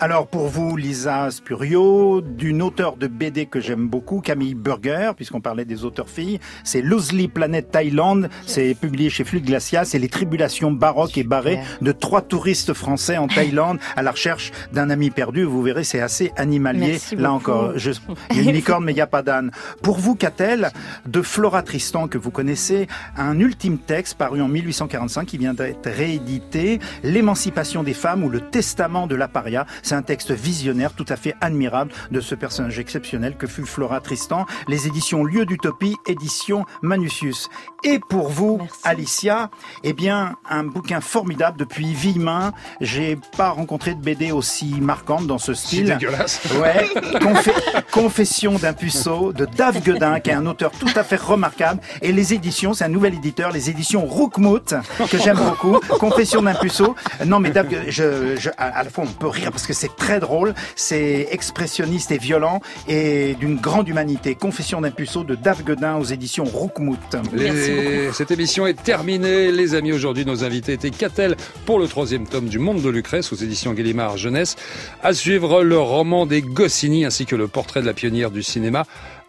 [0.00, 5.40] Alors pour vous, Lisa Spurio, d'une auteure de BD que j'aime beaucoup, Camille Burger, puisqu'on
[5.40, 10.08] parlait des auteurs filles, c'est Loosely Planet Thaïlande, c'est publié chez Flux Glacia, c'est les
[10.08, 15.10] tribulations baroques et barrées de trois touristes français en Thaïlande à la recherche d'un ami
[15.10, 15.44] perdu.
[15.44, 16.88] Vous verrez, c'est assez animalier.
[16.92, 17.50] Merci Là beaucoup.
[17.52, 17.92] encore, je-
[18.32, 19.52] il y a une licorne, mais il n'y a pas d'âne.
[19.80, 20.70] Pour vous, qu'a-t-elle
[21.06, 25.88] de Flora Tristan, que vous connaissez, un ultime texte paru en 1845 qui vient d'être
[25.88, 29.64] réédité, L'émancipation des femmes ou le testament de l'aparia.
[29.84, 34.00] C'est un texte visionnaire tout à fait admirable de ce personnage exceptionnel que fut Flora
[34.00, 34.46] Tristan.
[34.66, 37.50] Les éditions Lieu d'Utopie, édition Manusius.
[37.84, 39.50] Et pour vous, Alicia,
[39.82, 42.52] eh bien, un bouquin formidable depuis Villemain.
[42.80, 45.84] J'ai pas rencontré de BD aussi marquante dans ce style.
[45.86, 46.40] dégueulasse.
[46.60, 46.88] Ouais.
[47.20, 47.52] Confé-
[47.92, 51.80] Confession d'un puceau de Dave Guedin, qui est un auteur tout à fait remarquable.
[52.00, 54.74] Et les éditions, c'est un nouvel éditeur, les éditions Roukmout,
[55.10, 55.78] que j'aime beaucoup.
[56.00, 56.94] Confession d'un puceau.
[57.26, 59.73] Non, mais Dave, Guedin, je, je- à à la fois, on peut rire parce que
[59.74, 64.34] c'est très drôle, c'est expressionniste et violent et d'une grande humanité.
[64.34, 66.98] Confession d'un puceau de Dave Guedin aux éditions Roukmout.
[67.32, 69.50] Les- Cette émission est terminée.
[69.52, 73.32] Les amis, aujourd'hui, nos invités étaient Catel pour le troisième tome du Monde de Lucrèce
[73.32, 74.56] aux éditions Gallimard Jeunesse.
[75.02, 78.84] À suivre le roman des Goscinny ainsi que le portrait de la pionnière du cinéma.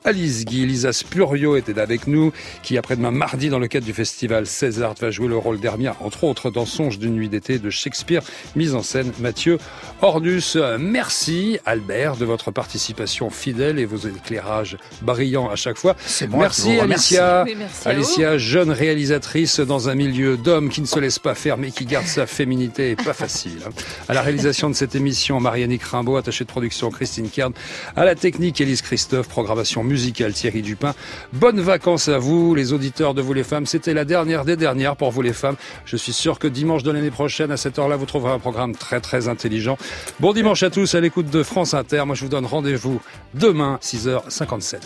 [0.05, 2.31] Alice Guy, Lisa Spurio était avec nous,
[2.61, 6.25] qui après-demain mardi dans le cadre du festival César va jouer le rôle d'Hermia, entre
[6.25, 8.21] autres dans Songe d'une nuit d'été de Shakespeare,
[8.55, 9.57] mise en scène Mathieu
[10.01, 10.57] Ordus.
[10.79, 15.95] Merci Albert de votre participation fidèle et vos éclairages brillants à chaque fois.
[16.05, 16.79] C'est moi qui Merci.
[17.17, 17.43] Alicia.
[17.45, 21.57] Oui, merci Alicia, jeune réalisatrice dans un milieu d'hommes qui ne se laisse pas faire
[21.57, 23.59] mais qui garde sa féminité et pas facile.
[23.65, 23.71] hein.
[24.07, 27.53] À la réalisation de cette émission, Marianne Rimbaud, attachée de production Christine Kern,
[27.95, 30.93] à la technique Élise Christophe, programmation musicale Thierry Dupin.
[31.31, 33.65] Bonnes vacances à vous, les auditeurs de Vous les femmes.
[33.65, 35.55] C'était la dernière des dernières pour Vous les femmes.
[35.85, 38.75] Je suis sûr que dimanche de l'année prochaine, à cette heure-là, vous trouverez un programme
[38.75, 39.77] très très intelligent.
[40.19, 42.03] Bon dimanche à tous à l'écoute de France Inter.
[42.05, 42.99] Moi, je vous donne rendez-vous
[43.35, 44.79] demain, 6h57.